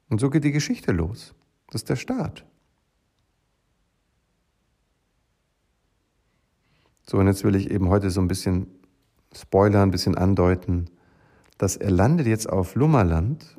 Und 0.09 0.19
so 0.19 0.29
geht 0.29 0.43
die 0.43 0.51
Geschichte 0.51 0.91
los. 0.91 1.33
Das 1.67 1.81
ist 1.81 1.89
der 1.89 1.95
Staat. 1.95 2.45
So, 7.07 7.17
und 7.17 7.27
jetzt 7.27 7.43
will 7.43 7.55
ich 7.55 7.69
eben 7.71 7.89
heute 7.89 8.09
so 8.09 8.19
ein 8.19 8.27
bisschen 8.27 8.67
spoilern, 9.35 9.89
ein 9.89 9.91
bisschen 9.91 10.17
andeuten, 10.17 10.89
dass 11.57 11.77
er 11.77 11.91
landet 11.91 12.27
jetzt 12.27 12.49
auf 12.49 12.75
Lummerland, 12.75 13.57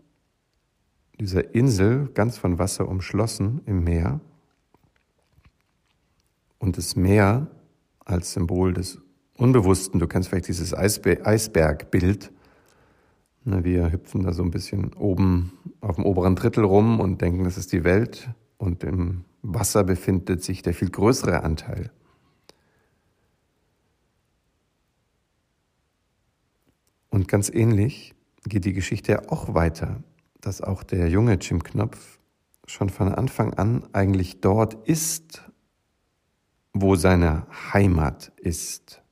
dieser 1.21 1.55
Insel, 1.55 2.09
ganz 2.15 2.37
von 2.37 2.59
Wasser 2.59 2.89
umschlossen 2.89 3.61
im 3.67 3.85
Meer. 3.85 4.21
Und 6.59 6.79
das 6.79 6.97
Meer 6.97 7.47
als 8.05 8.33
Symbol 8.33 8.73
des 8.73 8.99
Unbewussten, 9.37 10.01
du 10.01 10.07
kennst 10.07 10.29
vielleicht 10.29 10.49
dieses 10.49 10.75
Eisbergbild. 10.75 12.33
Wir 13.45 13.91
hüpfen 13.91 14.23
da 14.23 14.33
so 14.33 14.43
ein 14.43 14.51
bisschen 14.51 14.93
oben 14.95 15.53
auf 15.81 15.97
dem 15.97 16.05
oberen 16.05 16.37
Drittel 16.37 16.65
rum 16.65 17.01
und 17.01 17.21
denken, 17.21 17.45
das 17.45 17.57
ist 17.57 17.73
die 17.73 17.85
Welt. 17.85 18.29
Und 18.59 18.85
im 18.85 19.25
Wasser 19.43 19.85
befindet 19.85 20.43
sich 20.45 20.63
der 20.63 20.75
viel 20.75 20.91
größere 20.91 21.43
Anteil. 21.43 21.91
Und 27.13 27.29
ganz 27.29 27.51
ähnlich 27.51 28.15
geht 28.47 28.65
die 28.65 28.73
Geschichte 28.73 29.31
auch 29.31 29.53
weiter, 29.53 30.03
dass 30.41 30.63
auch 30.63 30.83
der 30.83 31.11
junge 31.11 31.35
Jim 31.35 31.63
Knopf 31.63 32.19
schon 32.67 32.89
von 32.89 33.15
Anfang 33.15 33.53
an 33.53 33.87
eigentlich 33.93 34.41
dort 34.41 34.89
ist, 34.89 35.43
wo 36.73 36.97
seine 36.97 37.47
Heimat 37.75 38.33
ist. 38.39 39.03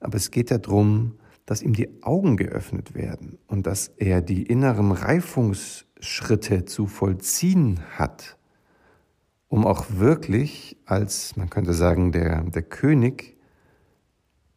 Aber 0.00 0.16
es 0.16 0.30
geht 0.30 0.50
darum, 0.50 1.18
dass 1.44 1.60
ihm 1.60 1.74
die 1.74 2.02
Augen 2.02 2.38
geöffnet 2.38 2.94
werden 2.94 3.36
und 3.46 3.66
dass 3.66 3.88
er 3.88 4.22
die 4.22 4.44
inneren 4.44 4.90
Reifungsschritte 4.90 6.64
zu 6.64 6.86
vollziehen 6.86 7.80
hat, 7.98 8.38
um 9.48 9.66
auch 9.66 9.84
wirklich 9.90 10.78
als, 10.86 11.36
man 11.36 11.50
könnte 11.50 11.74
sagen, 11.74 12.10
der, 12.10 12.40
der 12.44 12.62
König 12.62 13.33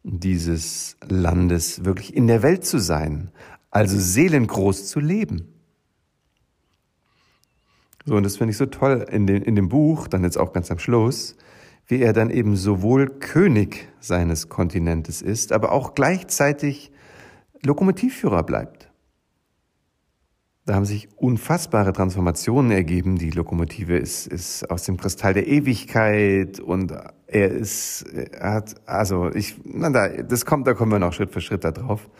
dieses 0.02 0.96
Landes 1.08 1.84
wirklich 1.84 2.14
in 2.14 2.26
der 2.26 2.42
Welt 2.42 2.64
zu 2.64 2.78
sein, 2.78 3.30
also 3.70 3.98
seelengroß 3.98 4.86
zu 4.86 5.00
leben. 5.00 5.48
So, 8.04 8.16
und 8.16 8.22
das 8.22 8.38
finde 8.38 8.52
ich 8.52 8.56
so 8.56 8.66
toll 8.66 9.06
in 9.10 9.26
dem, 9.26 9.42
in 9.42 9.54
dem 9.54 9.68
Buch, 9.68 10.08
dann 10.08 10.24
jetzt 10.24 10.38
auch 10.38 10.52
ganz 10.52 10.70
am 10.70 10.78
Schluss, 10.78 11.36
wie 11.86 12.00
er 12.00 12.12
dann 12.12 12.30
eben 12.30 12.56
sowohl 12.56 13.08
König 13.08 13.88
seines 14.00 14.48
Kontinentes 14.48 15.20
ist, 15.20 15.52
aber 15.52 15.72
auch 15.72 15.94
gleichzeitig 15.94 16.92
Lokomotivführer 17.64 18.44
bleibt. 18.44 18.77
Da 20.68 20.74
haben 20.74 20.84
sich 20.84 21.08
unfassbare 21.16 21.94
Transformationen 21.94 22.70
ergeben. 22.72 23.16
Die 23.16 23.30
Lokomotive 23.30 23.96
ist, 23.96 24.26
ist 24.26 24.70
aus 24.70 24.82
dem 24.82 24.98
Kristall 24.98 25.32
der 25.32 25.46
Ewigkeit 25.46 26.60
und 26.60 26.92
er 27.26 27.50
ist, 27.50 28.02
er 28.02 28.52
hat, 28.52 28.74
also 28.84 29.30
ich, 29.32 29.58
na 29.64 29.88
da, 29.88 30.08
das 30.08 30.44
kommt, 30.44 30.66
da 30.66 30.74
kommen 30.74 30.92
wir 30.92 30.98
noch 30.98 31.14
Schritt 31.14 31.30
für 31.30 31.40
Schritt 31.40 31.64
da 31.64 31.70
drauf, 31.70 32.10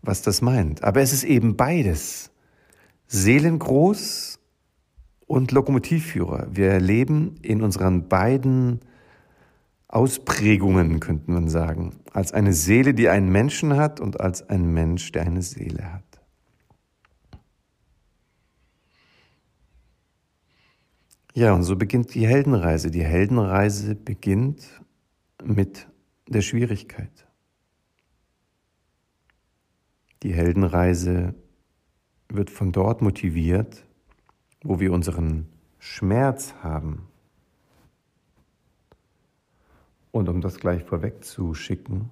was 0.00 0.20
das 0.20 0.42
meint. 0.42 0.82
Aber 0.82 1.00
es 1.00 1.12
ist 1.12 1.22
eben 1.22 1.56
beides. 1.56 2.32
Seelengroß 3.06 4.40
und 5.28 5.52
Lokomotivführer. 5.52 6.48
Wir 6.50 6.80
leben 6.80 7.36
in 7.40 7.62
unseren 7.62 8.08
beiden 8.08 8.80
Ausprägungen, 9.86 10.98
könnte 10.98 11.30
man 11.30 11.48
sagen. 11.48 12.00
Als 12.12 12.32
eine 12.32 12.52
Seele, 12.52 12.94
die 12.94 13.08
einen 13.08 13.30
Menschen 13.30 13.76
hat 13.76 14.00
und 14.00 14.20
als 14.20 14.48
ein 14.50 14.72
Mensch, 14.72 15.12
der 15.12 15.22
eine 15.22 15.42
Seele 15.42 15.92
hat. 15.92 16.11
Ja, 21.34 21.54
und 21.54 21.62
so 21.62 21.76
beginnt 21.76 22.14
die 22.14 22.26
Heldenreise. 22.26 22.90
Die 22.90 23.04
Heldenreise 23.04 23.94
beginnt 23.94 24.82
mit 25.42 25.88
der 26.28 26.42
Schwierigkeit. 26.42 27.26
Die 30.22 30.34
Heldenreise 30.34 31.34
wird 32.28 32.50
von 32.50 32.70
dort 32.70 33.00
motiviert, 33.00 33.86
wo 34.62 34.78
wir 34.78 34.92
unseren 34.92 35.48
Schmerz 35.78 36.52
haben. 36.62 37.08
Und 40.10 40.28
um 40.28 40.42
das 40.42 40.58
gleich 40.58 40.84
vorwegzuschicken, 40.84 42.10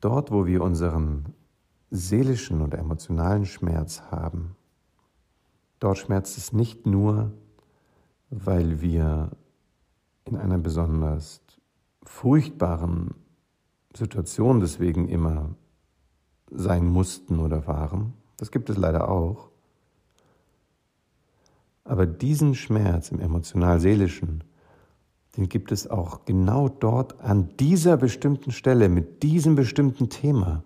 dort, 0.00 0.30
wo 0.30 0.46
wir 0.46 0.62
unseren 0.62 1.34
seelischen 1.90 2.62
und 2.62 2.72
emotionalen 2.72 3.44
Schmerz 3.44 4.00
haben, 4.10 4.56
dort 5.78 5.98
schmerzt 5.98 6.38
es 6.38 6.54
nicht 6.54 6.86
nur, 6.86 7.32
weil 8.30 8.80
wir 8.80 9.30
in 10.24 10.36
einer 10.36 10.58
besonders 10.58 11.40
furchtbaren 12.02 13.14
Situation 13.94 14.60
deswegen 14.60 15.08
immer 15.08 15.54
sein 16.50 16.86
mussten 16.86 17.40
oder 17.40 17.66
waren. 17.66 18.12
Das 18.36 18.50
gibt 18.50 18.70
es 18.70 18.76
leider 18.76 19.08
auch. 19.08 19.50
Aber 21.84 22.06
diesen 22.06 22.54
Schmerz 22.54 23.10
im 23.10 23.20
emotional-seelischen, 23.20 24.44
den 25.36 25.48
gibt 25.48 25.70
es 25.70 25.88
auch 25.88 26.24
genau 26.24 26.68
dort 26.68 27.20
an 27.20 27.56
dieser 27.58 27.96
bestimmten 27.96 28.50
Stelle 28.50 28.88
mit 28.88 29.22
diesem 29.22 29.54
bestimmten 29.54 30.08
Thema, 30.08 30.64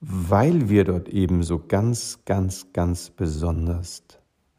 weil 0.00 0.68
wir 0.68 0.84
dort 0.84 1.08
eben 1.08 1.42
so 1.42 1.58
ganz, 1.58 2.20
ganz, 2.24 2.72
ganz 2.72 3.10
besonders 3.10 4.04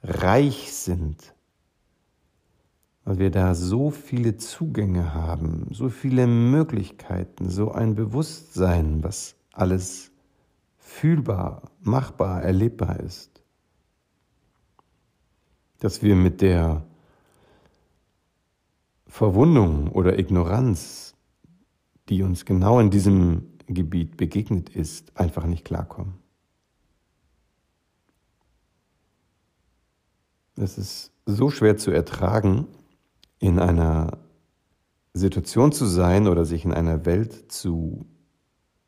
reich 0.03 0.73
sind, 0.73 1.33
weil 3.05 3.19
wir 3.19 3.31
da 3.31 3.55
so 3.55 3.89
viele 3.89 4.37
Zugänge 4.37 5.13
haben, 5.13 5.67
so 5.71 5.89
viele 5.89 6.27
Möglichkeiten, 6.27 7.49
so 7.49 7.71
ein 7.71 7.95
Bewusstsein, 7.95 9.03
was 9.03 9.35
alles 9.51 10.11
fühlbar, 10.77 11.63
machbar, 11.81 12.43
erlebbar 12.43 12.99
ist, 12.99 13.41
dass 15.79 16.01
wir 16.01 16.15
mit 16.15 16.41
der 16.41 16.85
Verwundung 19.07 19.89
oder 19.89 20.17
Ignoranz, 20.17 21.15
die 22.09 22.23
uns 22.23 22.45
genau 22.45 22.79
in 22.79 22.89
diesem 22.89 23.53
Gebiet 23.67 24.17
begegnet 24.17 24.69
ist, 24.69 25.17
einfach 25.17 25.45
nicht 25.45 25.65
klarkommen. 25.65 26.22
Es 30.55 30.77
ist 30.77 31.11
so 31.25 31.49
schwer 31.49 31.77
zu 31.77 31.91
ertragen, 31.91 32.67
in 33.39 33.59
einer 33.59 34.19
Situation 35.13 35.71
zu 35.71 35.85
sein 35.85 36.27
oder 36.27 36.45
sich 36.45 36.65
in 36.65 36.73
einer 36.73 37.05
Welt 37.05 37.51
zu 37.51 38.05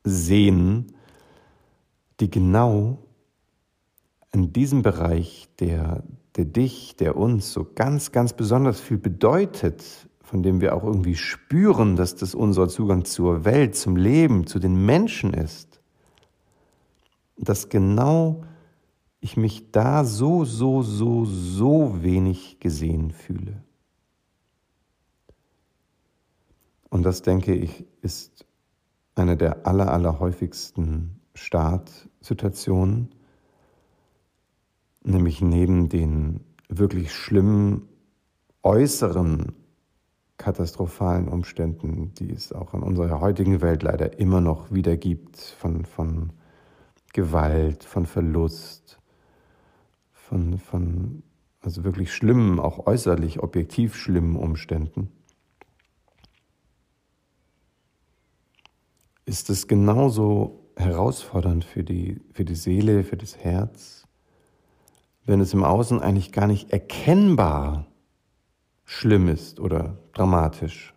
sehen, 0.03 0.93
die 2.19 2.29
genau 2.29 2.99
in 4.31 4.53
diesem 4.53 4.81
Bereich, 4.81 5.47
der, 5.59 6.03
der 6.35 6.45
dich, 6.45 6.95
der 6.97 7.15
uns 7.15 7.53
so 7.53 7.65
ganz, 7.75 8.11
ganz 8.11 8.33
besonders 8.33 8.79
viel 8.79 8.97
bedeutet, 8.97 9.83
von 10.21 10.43
dem 10.43 10.61
wir 10.61 10.75
auch 10.75 10.83
irgendwie 10.83 11.15
spüren, 11.15 11.95
dass 11.95 12.15
das 12.15 12.35
unser 12.35 12.67
Zugang 12.67 13.05
zur 13.05 13.45
Welt, 13.45 13.75
zum 13.75 13.95
Leben, 13.95 14.47
zu 14.47 14.59
den 14.59 14.85
Menschen 14.85 15.33
ist, 15.33 15.79
dass 17.37 17.69
genau 17.69 18.43
ich 19.25 19.37
mich 19.37 19.71
da 19.71 20.05
so, 20.05 20.45
so, 20.45 20.83
so, 20.83 21.25
so 21.25 22.03
wenig 22.03 22.59
gesehen 22.59 23.09
fühle. 23.09 23.63
Und 26.91 27.01
das, 27.01 27.23
denke 27.23 27.55
ich, 27.55 27.87
ist 28.03 28.45
eine 29.15 29.35
der 29.35 29.65
aller, 29.65 29.91
aller 29.91 30.19
häufigsten 30.19 31.19
Startsituationen, 31.33 33.15
nämlich 35.03 35.41
neben 35.41 35.89
den 35.89 36.41
wirklich 36.69 37.11
schlimmen 37.11 37.89
äußeren 38.61 39.53
katastrophalen 40.37 41.29
Umständen, 41.29 42.13
die 42.13 42.31
es 42.31 42.53
auch 42.53 42.75
in 42.75 42.83
unserer 42.83 43.21
heutigen 43.21 43.63
Welt 43.63 43.81
leider 43.81 44.19
immer 44.19 44.39
noch 44.39 44.71
wieder 44.71 44.97
gibt, 44.97 45.39
von, 45.39 45.83
von 45.83 46.31
Gewalt, 47.11 47.83
von 47.83 48.05
Verlust, 48.05 48.99
von, 50.27 50.57
von 50.57 51.23
also 51.61 51.83
wirklich 51.83 52.13
schlimmen, 52.13 52.59
auch 52.59 52.87
äußerlich, 52.87 53.41
objektiv 53.41 53.95
schlimmen 53.95 54.35
Umständen, 54.35 55.11
ist 59.25 59.49
es 59.49 59.67
genauso 59.67 60.69
herausfordernd 60.75 61.63
für 61.63 61.83
die, 61.83 62.21
für 62.33 62.45
die 62.45 62.55
Seele, 62.55 63.03
für 63.03 63.17
das 63.17 63.37
Herz, 63.37 64.07
wenn 65.25 65.39
es 65.39 65.53
im 65.53 65.63
Außen 65.63 66.01
eigentlich 66.01 66.31
gar 66.31 66.47
nicht 66.47 66.71
erkennbar 66.71 67.87
schlimm 68.83 69.27
ist 69.27 69.59
oder 69.59 69.97
dramatisch. 70.13 70.93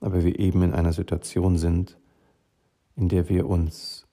Aber 0.00 0.24
wir 0.24 0.38
eben 0.38 0.62
in 0.62 0.74
einer 0.74 0.92
Situation 0.92 1.58
sind, 1.58 1.98
in 2.96 3.08
der 3.08 3.28
wir 3.28 3.48
uns 3.48 4.06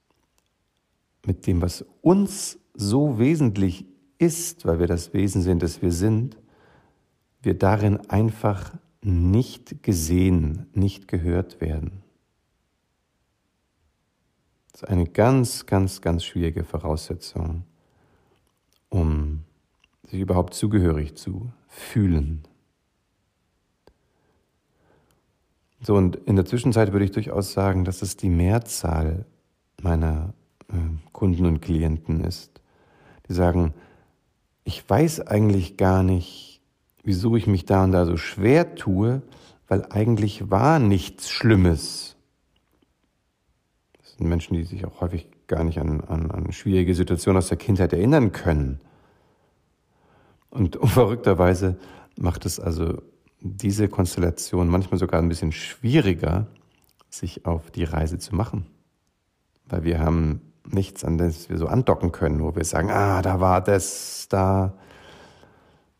mit 1.25 1.47
dem, 1.47 1.61
was 1.61 1.85
uns 2.01 2.59
so 2.75 3.19
wesentlich 3.19 3.85
ist, 4.17 4.65
weil 4.65 4.79
wir 4.79 4.87
das 4.87 5.13
Wesen 5.13 5.41
sind, 5.41 5.63
das 5.63 5.81
wir 5.81 5.91
sind, 5.91 6.37
wir 7.41 7.57
darin 7.57 7.97
einfach 8.09 8.73
nicht 9.01 9.83
gesehen, 9.83 10.65
nicht 10.73 11.07
gehört 11.07 11.61
werden. 11.61 12.01
Das 14.71 14.83
ist 14.83 14.89
eine 14.89 15.05
ganz, 15.05 15.65
ganz, 15.65 16.01
ganz 16.01 16.23
schwierige 16.23 16.63
Voraussetzung, 16.63 17.63
um 18.89 19.43
sich 20.07 20.19
überhaupt 20.19 20.53
zugehörig 20.53 21.15
zu 21.15 21.51
fühlen. 21.67 22.43
So, 25.81 25.95
und 25.95 26.15
in 26.15 26.35
der 26.35 26.45
Zwischenzeit 26.45 26.91
würde 26.91 27.05
ich 27.05 27.11
durchaus 27.11 27.53
sagen, 27.53 27.85
dass 27.85 28.01
es 28.01 28.17
die 28.17 28.29
Mehrzahl 28.29 29.25
meiner 29.81 30.33
äh, 30.69 30.73
Kunden 31.11 31.45
und 31.45 31.61
Klienten 31.61 32.23
ist, 32.23 32.59
die 33.27 33.33
sagen, 33.33 33.73
ich 34.63 34.87
weiß 34.87 35.21
eigentlich 35.21 35.77
gar 35.77 36.03
nicht, 36.03 36.61
wieso 37.03 37.35
ich 37.35 37.47
mich 37.47 37.65
da 37.65 37.83
und 37.83 37.91
da 37.91 38.05
so 38.05 38.17
schwer 38.17 38.75
tue, 38.75 39.21
weil 39.67 39.85
eigentlich 39.89 40.49
war 40.49 40.79
nichts 40.79 41.29
Schlimmes. 41.29 42.15
Das 43.97 44.13
sind 44.13 44.27
Menschen, 44.27 44.55
die 44.55 44.63
sich 44.63 44.85
auch 44.85 45.01
häufig 45.01 45.27
gar 45.47 45.63
nicht 45.63 45.79
an, 45.79 46.01
an, 46.01 46.31
an 46.31 46.51
schwierige 46.51 46.95
Situationen 46.95 47.37
aus 47.37 47.49
der 47.49 47.57
Kindheit 47.57 47.93
erinnern 47.93 48.31
können. 48.31 48.79
Und 50.49 50.79
verrückterweise 50.83 51.77
macht 52.17 52.45
es 52.45 52.59
also 52.59 53.01
diese 53.41 53.87
Konstellation 53.87 54.67
manchmal 54.67 54.99
sogar 54.99 55.21
ein 55.21 55.29
bisschen 55.29 55.51
schwieriger, 55.51 56.47
sich 57.09 57.45
auf 57.45 57.69
die 57.71 57.83
Reise 57.83 58.17
zu 58.17 58.35
machen. 58.35 58.65
Weil 59.67 59.83
wir 59.83 59.99
haben 59.99 60.41
nichts, 60.71 61.03
an 61.03 61.17
das 61.17 61.49
wir 61.49 61.57
so 61.57 61.67
andocken 61.67 62.11
können, 62.11 62.41
wo 62.41 62.55
wir 62.55 62.63
sagen, 62.63 62.89
ah, 62.91 63.21
da 63.21 63.39
war 63.39 63.61
das, 63.61 64.27
da 64.29 64.73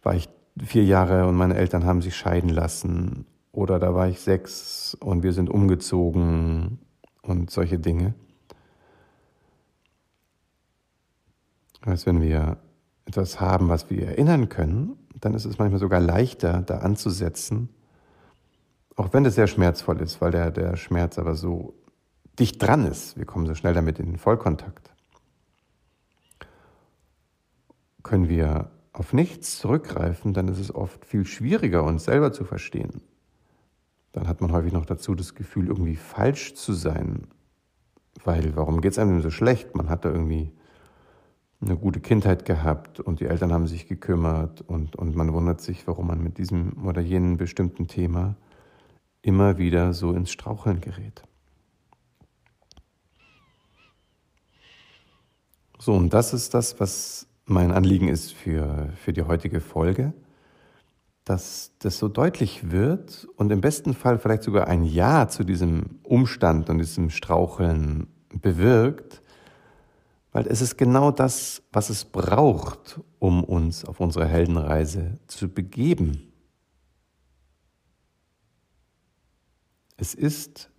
war 0.04 0.16
ich 0.16 0.30
vier 0.64 0.84
Jahre 0.84 1.28
und 1.28 1.36
meine 1.36 1.56
Eltern 1.56 1.86
haben 1.86 2.02
sich 2.02 2.16
scheiden 2.16 2.50
lassen. 2.50 3.26
Oder 3.52 3.80
da 3.80 3.94
war 3.96 4.08
ich 4.08 4.20
sechs 4.20 4.96
und 5.00 5.24
wir 5.24 5.34
sind 5.34 5.50
umgezogen 5.50 6.80
und 7.22 7.50
solche 7.50 7.80
Dinge. 7.80 8.14
Als 11.82 12.06
wenn 12.06 12.22
wir 12.22 12.58
etwas 13.06 13.40
haben, 13.40 13.70
was 13.70 13.90
wir 13.90 14.08
erinnern 14.08 14.50
können, 14.50 14.98
dann 15.22 15.34
ist 15.34 15.46
es 15.46 15.58
manchmal 15.58 15.80
sogar 15.80 16.00
leichter, 16.00 16.62
da 16.64 16.80
anzusetzen, 16.80 17.70
auch 18.96 19.14
wenn 19.14 19.26
es 19.26 19.36
sehr 19.36 19.48
schmerzvoll 19.48 20.02
ist, 20.02 20.22
weil 20.22 20.32
der, 20.32 20.52
der 20.52 20.76
Schmerz 20.78 21.20
aber 21.20 21.36
so 21.36 21.74
dicht 22.40 22.62
dran 22.62 22.86
ist. 22.86 23.18
Wir 23.18 23.26
kommen 23.26 23.46
so 23.46 23.56
schnell 23.56 23.74
damit 23.74 24.00
in 24.00 24.08
den 24.08 24.18
Vollkontakt. 24.18 24.92
Können 28.04 28.30
wir 28.30 28.72
auf 28.94 29.14
nichts 29.14 29.60
zurückgreifen, 29.60 30.34
dann 30.34 30.48
ist 30.48 30.60
es 30.60 30.74
oft 30.74 31.06
viel 31.06 31.26
schwieriger, 31.26 31.84
uns 31.84 32.06
selber 32.06 32.32
zu 32.32 32.46
verstehen. 32.46 33.02
Dann 34.14 34.28
hat 34.28 34.40
man 34.40 34.54
häufig 34.54 34.72
noch 34.72 34.86
dazu 34.86 35.16
das 35.16 35.36
Gefühl, 35.36 35.68
irgendwie 35.68 35.98
falsch 35.98 36.54
zu 36.54 36.74
sein. 36.74 37.28
Weil, 38.24 38.56
warum 38.56 38.80
geht 38.80 38.94
es 38.94 39.00
einem 39.00 39.22
so 39.22 39.30
schlecht? 39.30 39.76
Man 39.76 39.90
hat 39.90 40.06
da 40.06 40.10
irgendwie 40.10 40.54
eine 41.60 41.76
gute 41.76 42.00
Kindheit 42.00 42.46
gehabt 42.46 43.00
und 43.00 43.20
die 43.20 43.26
Eltern 43.26 43.52
haben 43.52 43.68
sich 43.68 43.88
gekümmert 43.88 44.62
und, 44.62 44.96
und 44.96 45.16
man 45.16 45.34
wundert 45.34 45.62
sich, 45.62 45.88
warum 45.88 46.08
man 46.08 46.24
mit 46.24 46.38
diesem 46.38 46.86
oder 46.86 47.02
jenem 47.02 47.38
bestimmten 47.38 47.88
Thema 47.88 48.36
immer 49.22 49.58
wieder 49.58 49.94
so 49.94 50.14
ins 50.14 50.32
Straucheln 50.32 50.80
gerät. 50.80 51.24
So, 55.78 55.94
und 55.94 56.14
das 56.14 56.34
ist 56.34 56.54
das, 56.54 56.80
was 56.80 57.28
mein 57.46 57.72
Anliegen 57.72 58.08
ist 58.08 58.34
für, 58.34 58.90
für 58.96 59.14
die 59.14 59.24
heutige 59.24 59.62
Folge, 59.62 60.14
dass 61.26 61.72
das 61.80 61.98
so 61.98 62.08
deutlich 62.08 62.72
wird 62.72 63.28
und 63.36 63.52
im 63.52 63.62
besten 63.62 63.94
Fall 63.94 64.20
vielleicht 64.20 64.44
sogar 64.44 64.68
ein 64.68 64.84
Ja 64.84 65.28
zu 65.28 65.44
diesem 65.44 66.00
Umstand 66.04 66.70
und 66.70 66.78
diesem 66.78 67.10
Straucheln 67.10 68.08
bewirkt, 68.30 69.22
weil 70.32 70.48
es 70.48 70.62
ist 70.62 70.78
genau 70.78 71.12
das, 71.12 71.64
was 71.72 71.90
es 71.90 72.06
braucht, 72.06 73.00
um 73.20 73.44
uns 73.44 73.86
auf 73.86 74.00
unsere 74.00 74.28
Heldenreise 74.28 75.18
zu 75.28 75.50
begeben. 75.50 76.32
Es 79.98 80.14
ist 80.14 80.70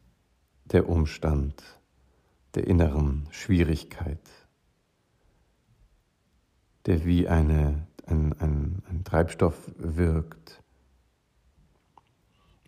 der 0.66 0.88
Umstand 0.88 1.62
der 2.54 2.66
inneren 2.66 3.26
Schwierigkeit, 3.30 4.20
der 6.86 7.04
wie 7.04 7.28
eine, 7.28 7.86
ein, 8.06 8.32
ein, 8.40 8.82
ein 8.88 9.04
Treibstoff 9.04 9.72
wirkt. 9.76 10.62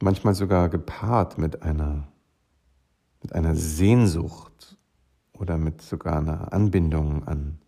Manchmal 0.00 0.34
sogar 0.34 0.68
gepaart 0.68 1.38
mit 1.38 1.62
einer, 1.62 2.08
mit 3.22 3.32
einer 3.32 3.54
Sehnsucht 3.54 4.76
oder 5.32 5.56
mit 5.56 5.82
sogar 5.82 6.18
einer 6.18 6.52
Anbindung 6.52 7.26
an, 7.26 7.58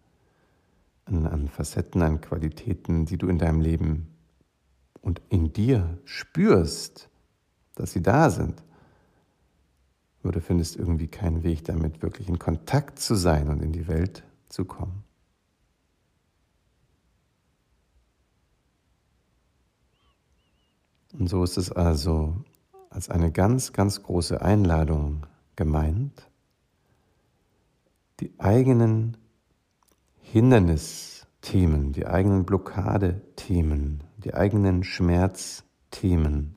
an, 1.04 1.26
an 1.26 1.48
Facetten, 1.48 2.02
an 2.02 2.20
Qualitäten, 2.20 3.06
die 3.06 3.18
du 3.18 3.28
in 3.28 3.38
deinem 3.38 3.60
Leben 3.60 4.08
und 5.00 5.22
in 5.28 5.52
dir 5.52 5.98
spürst, 6.04 7.08
dass 7.74 7.92
sie 7.92 8.02
da 8.02 8.30
sind. 8.30 8.62
Nur 10.22 10.32
du 10.32 10.40
findest 10.40 10.76
irgendwie 10.76 11.08
keinen 11.08 11.42
Weg 11.42 11.64
damit, 11.64 12.02
wirklich 12.02 12.28
in 12.28 12.38
Kontakt 12.38 12.98
zu 12.98 13.14
sein 13.14 13.48
und 13.48 13.62
in 13.62 13.72
die 13.72 13.88
Welt 13.88 14.22
zu 14.48 14.64
kommen. 14.64 15.04
Und 21.18 21.29
so 21.29 21.42
ist 21.42 21.57
es 21.57 21.73
also 21.73 22.37
als 22.90 23.09
eine 23.09 23.33
ganz, 23.33 23.73
ganz 23.73 24.03
große 24.03 24.42
Einladung 24.42 25.27
gemeint, 25.57 26.29
die 28.20 28.33
eigenen 28.38 29.16
Hindernisthemen, 30.20 31.92
die 31.92 32.07
eigenen 32.07 32.44
Blockadethemen, 32.44 34.05
die 34.18 34.35
eigenen 34.35 34.85
Schmerzthemen 34.85 36.57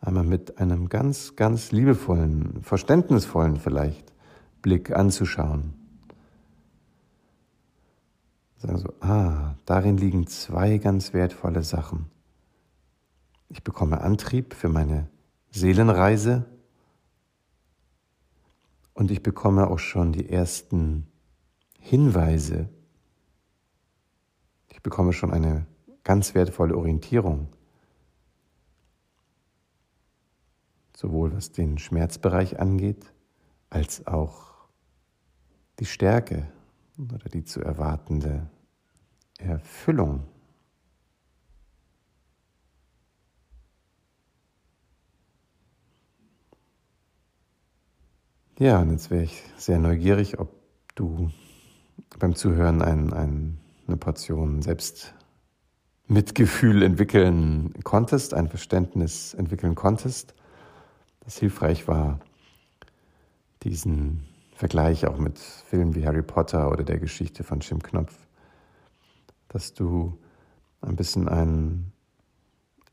einmal 0.00 0.24
mit 0.24 0.58
einem 0.58 0.88
ganz, 0.88 1.36
ganz 1.36 1.72
liebevollen, 1.72 2.62
verständnisvollen 2.62 3.56
vielleicht 3.56 4.12
Blick 4.62 4.96
anzuschauen. 4.96 5.74
Sagen 8.56 8.78
so, 8.78 8.92
ah, 9.00 9.54
darin 9.64 9.96
liegen 9.96 10.26
zwei 10.26 10.78
ganz 10.78 11.12
wertvolle 11.12 11.62
Sachen. 11.62 12.06
Ich 13.52 13.64
bekomme 13.64 14.00
Antrieb 14.00 14.54
für 14.54 14.68
meine 14.68 15.10
Seelenreise 15.50 16.46
und 18.94 19.10
ich 19.10 19.24
bekomme 19.24 19.66
auch 19.66 19.80
schon 19.80 20.12
die 20.12 20.28
ersten 20.30 21.08
Hinweise. 21.80 22.68
Ich 24.68 24.80
bekomme 24.82 25.12
schon 25.12 25.32
eine 25.32 25.66
ganz 26.04 26.36
wertvolle 26.36 26.76
Orientierung, 26.76 27.48
sowohl 30.94 31.34
was 31.34 31.50
den 31.50 31.76
Schmerzbereich 31.78 32.60
angeht, 32.60 33.12
als 33.68 34.06
auch 34.06 34.68
die 35.80 35.86
Stärke 35.86 36.46
oder 36.96 37.28
die 37.28 37.42
zu 37.42 37.60
erwartende 37.62 38.48
Erfüllung. 39.38 40.28
Ja, 48.60 48.80
und 48.82 48.90
jetzt 48.90 49.10
wäre 49.10 49.22
ich 49.22 49.42
sehr 49.56 49.78
neugierig, 49.78 50.38
ob 50.38 50.50
du 50.94 51.30
beim 52.18 52.34
Zuhören 52.34 52.82
ein, 52.82 53.10
ein, 53.14 53.58
eine 53.86 53.96
Portion 53.96 54.60
Selbstmitgefühl 54.60 56.82
entwickeln 56.82 57.72
konntest, 57.84 58.34
ein 58.34 58.48
Verständnis 58.48 59.32
entwickeln 59.32 59.74
konntest, 59.74 60.34
das 61.20 61.38
hilfreich 61.38 61.88
war, 61.88 62.20
diesen 63.62 64.26
Vergleich 64.54 65.06
auch 65.06 65.16
mit 65.16 65.38
Filmen 65.38 65.94
wie 65.94 66.04
Harry 66.04 66.20
Potter 66.20 66.70
oder 66.70 66.84
der 66.84 66.98
Geschichte 66.98 67.44
von 67.44 67.60
Jim 67.60 67.82
Knopf, 67.82 68.14
dass 69.48 69.72
du 69.72 70.18
ein 70.82 70.96
bisschen 70.96 71.30
einen, 71.30 71.94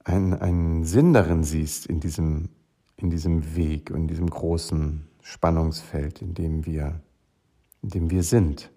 einen, 0.05 0.33
einen 0.33 0.85
Sinn 0.85 1.11
darin 1.11 1.43
siehst 1.43 1.87
in 1.87 1.99
diesem, 1.99 2.47
in 2.95 3.09
diesem 3.09 3.57
Weg, 3.57 3.89
in 3.89 4.07
diesem 4.07 4.29
großen 4.29 5.06
Spannungsfeld, 5.27 6.21
in 6.21 6.33
dem 6.33 6.65
wir, 6.65 7.01
in 7.81 7.89
dem 7.89 8.09
wir 8.09 8.23
sind. 8.23 8.71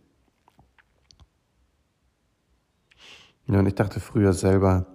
Ja, 3.47 3.61
und 3.61 3.67
ich 3.67 3.77
dachte 3.77 4.01
früher 4.01 4.33
selber, 4.33 4.87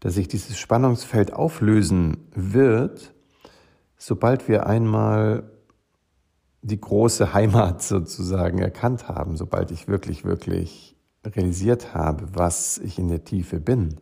dass 0.00 0.14
sich 0.14 0.26
dieses 0.26 0.58
Spannungsfeld 0.58 1.34
auflösen 1.34 2.26
wird, 2.34 3.12
sobald 3.98 4.48
wir 4.48 4.66
einmal 4.66 5.50
die 6.62 6.80
große 6.80 7.34
Heimat 7.34 7.82
sozusagen 7.82 8.58
erkannt 8.58 9.06
haben, 9.06 9.36
sobald 9.36 9.70
ich 9.72 9.88
wirklich, 9.88 10.24
wirklich 10.24 10.96
realisiert 11.26 11.92
habe, 11.92 12.26
was 12.32 12.78
ich 12.78 12.98
in 12.98 13.08
der 13.08 13.22
Tiefe 13.22 13.60
bin. 13.60 14.00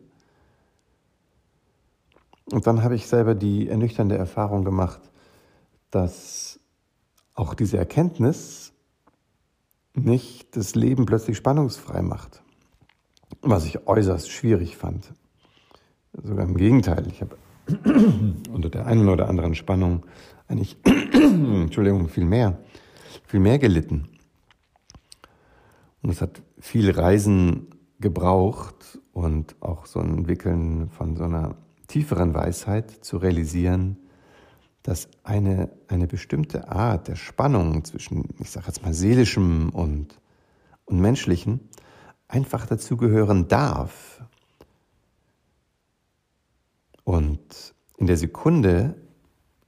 Und 2.51 2.67
dann 2.67 2.83
habe 2.83 2.95
ich 2.95 3.07
selber 3.07 3.35
die 3.35 3.67
ernüchternde 3.67 4.17
Erfahrung 4.17 4.63
gemacht, 4.63 5.01
dass 5.91 6.54
auch 7.35 7.53
diese 7.53 7.77
Erkenntnis 7.77 8.73
nicht 9.93 10.55
das 10.55 10.75
Leben 10.75 11.05
plötzlich 11.05 11.37
spannungsfrei 11.37 12.01
macht, 12.01 12.41
was 13.41 13.65
ich 13.65 13.87
äußerst 13.87 14.29
schwierig 14.29 14.75
fand. 14.77 15.13
Sogar 16.23 16.45
im 16.45 16.55
Gegenteil, 16.55 17.07
ich 17.07 17.21
habe 17.21 17.37
unter 18.51 18.69
der 18.69 18.85
einen 18.87 19.09
oder 19.09 19.29
anderen 19.29 19.55
Spannung 19.55 20.05
eigentlich, 20.47 20.77
Entschuldigung, 20.85 22.07
viel 22.07 22.25
mehr, 22.25 22.57
viel 23.25 23.39
mehr 23.39 23.59
gelitten. 23.59 24.07
Und 26.01 26.11
es 26.11 26.21
hat 26.21 26.41
viel 26.59 26.91
Reisen 26.91 27.67
gebraucht 27.99 28.99
und 29.13 29.55
auch 29.61 29.85
so 29.85 29.99
ein 29.99 30.19
Entwickeln 30.19 30.89
von 30.89 31.15
so 31.15 31.23
einer 31.23 31.55
tieferen 31.87 32.33
Weisheit 32.33 32.91
zu 32.91 33.17
realisieren, 33.17 33.97
dass 34.85 35.09
eine, 35.23 35.71
eine 35.87 36.05
bestimmte 36.05 36.69
Art 36.69 37.07
der 37.07 37.15
Spannung 37.15 37.83
zwischen, 37.85 38.29
ich 38.39 38.51
sage 38.51 38.67
jetzt 38.67 38.83
mal, 38.83 38.93
seelischem 38.93 39.69
und, 39.69 40.19
und 40.85 41.01
menschlichem 41.01 41.59
einfach 42.27 42.67
dazugehören 42.67 43.47
darf. 43.47 44.21
Und 47.03 47.73
in 47.97 48.05
der 48.05 48.17
Sekunde, 48.17 48.93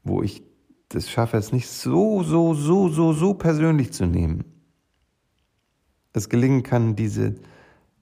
wo 0.04 0.22
ich 0.22 0.44
das 0.90 1.10
schaffe, 1.10 1.38
es 1.38 1.52
nicht 1.52 1.68
so, 1.68 2.22
so, 2.22 2.54
so, 2.54 2.90
so, 2.90 3.12
so 3.12 3.34
persönlich 3.34 3.94
zu 3.94 4.06
nehmen, 4.06 4.46
es 6.14 6.30
gelingen 6.30 6.62
kann, 6.62 6.96
diese, 6.96 7.34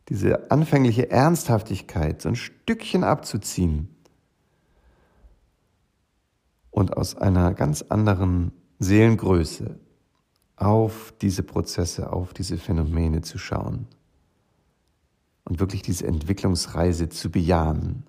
diese 0.10 0.52
anfängliche 0.52 1.12
Ernsthaftigkeit 1.12 2.22
so 2.22 2.28
ein 2.28 2.36
Stückchen 2.36 3.06
abzuziehen 3.06 3.95
und 6.76 6.98
aus 6.98 7.16
einer 7.16 7.54
ganz 7.54 7.84
anderen 7.84 8.52
Seelengröße 8.80 9.80
auf 10.58 11.14
diese 11.22 11.42
Prozesse, 11.42 12.12
auf 12.12 12.34
diese 12.34 12.58
Phänomene 12.58 13.22
zu 13.22 13.38
schauen 13.38 13.88
und 15.46 15.62
wirklich 15.62 15.84
diese 15.84 16.06
Entwicklungsreise 16.06 17.08
zu 17.08 17.32
bejahen. 17.32 18.04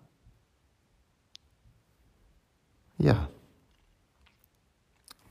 Ja, 2.98 3.30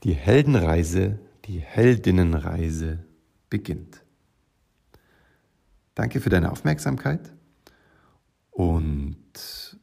die 0.02 0.14
Heldenreise, 0.14 1.18
die 1.44 1.60
Heldinnenreise 1.60 3.04
beginnt. 3.50 4.02
Danke 5.94 6.22
für 6.22 6.30
deine 6.30 6.50
Aufmerksamkeit 6.50 7.34
und 8.50 9.78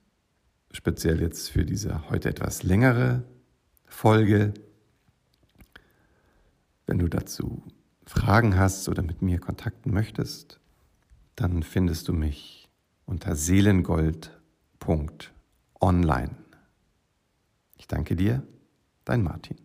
speziell 0.72 1.22
jetzt 1.22 1.52
für 1.52 1.66
diese 1.66 2.10
heute 2.10 2.30
etwas 2.30 2.64
längere 2.64 3.24
Folge. 3.94 4.54
Wenn 6.86 7.00
du 7.00 7.08
dazu 7.08 7.64
Fragen 8.06 8.58
hast 8.58 8.90
oder 8.90 9.02
mit 9.02 9.22
mir 9.22 9.40
kontakten 9.40 9.94
möchtest, 9.94 10.60
dann 11.36 11.64
findest 11.64 12.10
du 12.10 12.14
mich 12.14 12.68
unter 13.06 13.38
seelengold.online. 13.38 16.36
Ich 17.78 17.88
danke 17.88 18.18
dir, 18.18 18.46
dein 19.06 19.24
Martin. 19.24 19.56